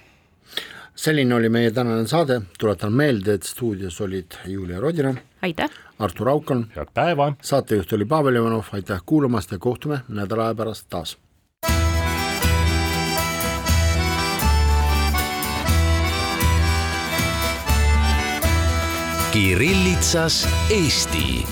selline 0.97 1.35
oli 1.35 1.49
meie 1.49 1.71
tänane 1.71 2.07
saade, 2.07 2.41
tuletan 2.59 2.93
meelde, 2.93 3.35
et 3.35 3.43
stuudios 3.43 4.01
olid 4.01 4.39
Julia 4.47 4.81
Rodina. 4.81 5.15
aitäh! 5.43 5.71
Artur 5.99 6.29
Aukan. 6.29 6.67
head 6.77 6.89
päeva! 6.95 7.33
saatejuht 7.43 7.93
oli 7.93 8.05
Pavel 8.05 8.37
Ivanov, 8.37 8.65
aitäh 8.73 9.03
kuulamast 9.07 9.51
ja 9.51 9.59
kohtume 9.59 10.01
nädala 10.09 10.47
aja 10.47 10.55
pärast 10.55 10.87
taas 10.91 11.19
Kirillitsas 19.33 20.49
Eesti 20.71 21.45